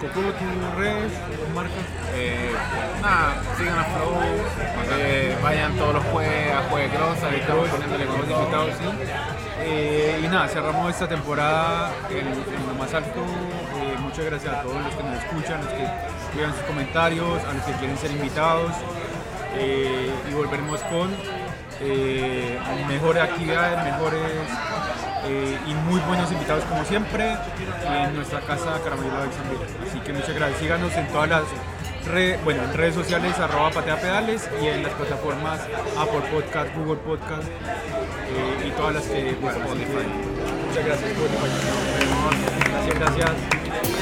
[0.00, 1.72] Coco, tu red, tus marcas.
[2.14, 2.50] Eh,
[3.00, 4.14] nada, sigan a Flow,
[4.98, 8.40] eh, vayan todos los jueves a Juegue Cross, ahí estamos poniéndole con Hemos todo.
[8.42, 9.10] invitado, sí.
[9.60, 13.20] Eh, y nada, cerramos esta temporada en, en lo más alto.
[14.16, 15.84] Muchas gracias a todos los que nos escuchan, los que
[16.24, 18.72] escriban sus comentarios, a los que quieren ser invitados.
[19.58, 21.10] Eh, y volveremos con
[21.82, 24.22] eh, mejores actividades, mejores
[25.26, 27.36] eh, y muy buenos invitados como siempre
[27.84, 29.66] en nuestra casa Caramello de Alexandria.
[29.86, 30.60] Así que muchas gracias.
[30.60, 31.42] Síganos en todas las
[32.06, 37.00] redes, bueno, en redes sociales arroba patea pedales y en las plataformas Apple Podcast, Google
[37.04, 39.56] Podcast eh, y todas las que pues.
[39.58, 41.10] Muchas gracias.
[42.72, 43.95] Gracias, gracias.